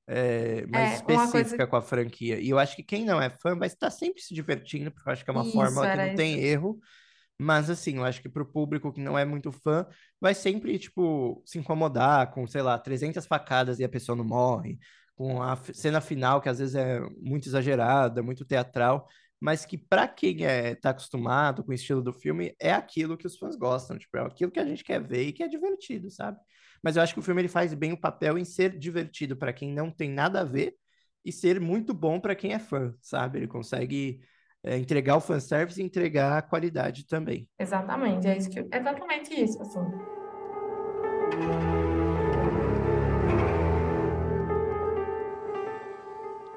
[0.08, 1.56] é, mais É, uma coisa.
[1.56, 2.40] específica com a franquia.
[2.40, 5.14] E eu acho que quem não é fã vai estar sempre se divertindo, porque eu
[5.14, 6.44] acho que é uma Isso, fórmula que não tem isso.
[6.44, 6.80] erro.
[7.40, 9.86] Mas assim, eu acho que pro público que não é muito fã,
[10.22, 14.80] vai sempre, tipo, se incomodar com, sei lá, 300 facadas e a pessoa não morre,
[15.16, 19.08] com a cena final que às vezes é muito exagerada, muito teatral,
[19.40, 23.28] mas que pra quem é, tá acostumado com o estilo do filme, é aquilo que
[23.28, 26.10] os fãs gostam, tipo, é aquilo que a gente quer ver e que é divertido,
[26.10, 26.38] sabe?
[26.82, 29.54] Mas eu acho que o filme ele faz bem o papel em ser divertido pra
[29.54, 30.76] quem não tem nada a ver
[31.24, 33.40] e ser muito bom pra quem é fã, sabe?
[33.40, 34.22] Ele consegue
[34.66, 37.48] é, entregar o fanservice e entregar a qualidade também.
[37.60, 39.80] Exatamente, é isso que, exatamente isso, assim.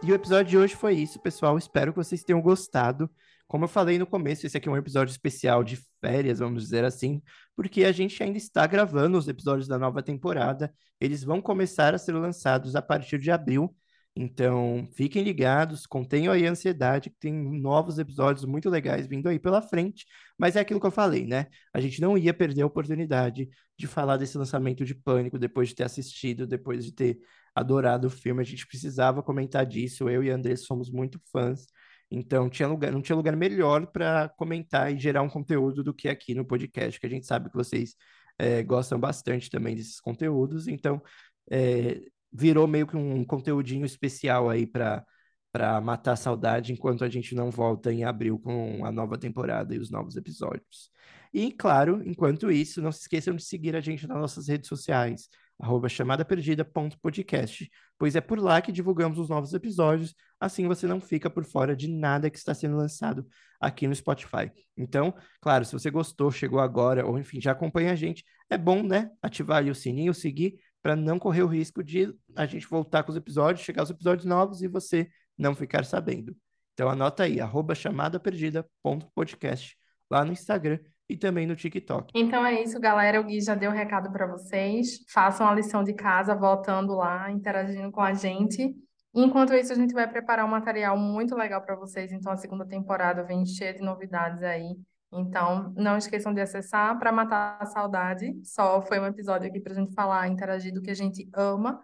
[0.03, 1.59] E o episódio de hoje foi isso, pessoal.
[1.59, 3.11] Espero que vocês tenham gostado.
[3.47, 6.85] Como eu falei no começo, esse aqui é um episódio especial de férias, vamos dizer
[6.85, 7.21] assim,
[7.57, 10.73] porque a gente ainda está gravando os episódios da nova temporada.
[10.99, 13.75] Eles vão começar a ser lançados a partir de abril.
[14.21, 19.39] Então, fiquem ligados, contenham aí a ansiedade, que tem novos episódios muito legais vindo aí
[19.39, 20.05] pela frente.
[20.37, 21.47] Mas é aquilo que eu falei, né?
[21.73, 25.77] A gente não ia perder a oportunidade de falar desse lançamento de Pânico depois de
[25.77, 27.17] ter assistido, depois de ter
[27.55, 28.43] adorado o filme.
[28.43, 30.09] A gente precisava comentar disso.
[30.09, 31.67] Eu e André somos muito fãs.
[32.11, 36.09] Então, tinha lugar, não tinha lugar melhor para comentar e gerar um conteúdo do que
[36.09, 37.95] aqui no podcast, que a gente sabe que vocês
[38.37, 40.67] é, gostam bastante também desses conteúdos.
[40.67, 41.01] Então,
[41.49, 42.01] é,
[42.33, 45.05] virou meio que um conteúdinho especial aí para
[45.51, 49.75] para matar a saudade enquanto a gente não volta em abril com a nova temporada
[49.75, 50.91] e os novos episódios.
[51.33, 55.29] E, claro, enquanto isso, não se esqueçam de seguir a gente nas nossas redes sociais,
[55.59, 57.69] arroba chamadaperdida.podcast,
[57.99, 61.75] pois é por lá que divulgamos os novos episódios, assim você não fica por fora
[61.75, 63.27] de nada que está sendo lançado
[63.61, 64.51] aqui no Spotify.
[64.77, 68.83] Então, claro, se você gostou, chegou agora, ou enfim, já acompanha a gente, é bom,
[68.83, 73.03] né, ativar ali o sininho, seguir, para não correr o risco de a gente voltar
[73.03, 76.35] com os episódios, chegar os episódios novos e você não ficar sabendo.
[76.75, 79.77] Então anota aí, arroba chamadaperdida.podcast
[80.11, 80.79] lá no Instagram
[81.09, 82.13] e também no TikTok.
[82.15, 83.21] Então é isso, galera.
[83.21, 84.99] O Gui já deu o recado para vocês.
[85.13, 88.75] Façam a lição de casa, voltando lá, interagindo com a gente.
[89.15, 92.13] Enquanto isso, a gente vai preparar um material muito legal para vocês.
[92.13, 94.77] Então, a segunda temporada vem cheia de novidades aí.
[95.13, 98.39] Então, não esqueçam de acessar para matar a saudade.
[98.45, 101.81] Só foi um episódio aqui para a gente falar, interagir do que a gente ama.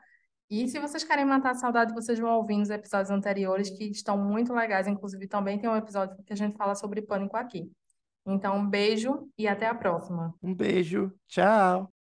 [0.51, 4.19] E se vocês querem matar a saudade, vocês vão ouvindo os episódios anteriores que estão
[4.19, 4.87] muito legais.
[4.87, 7.71] Inclusive, também tem um episódio que a gente fala sobre pânico aqui.
[8.27, 10.35] Então, um beijo e até a próxima.
[10.43, 11.13] Um beijo.
[11.27, 11.94] Tchau.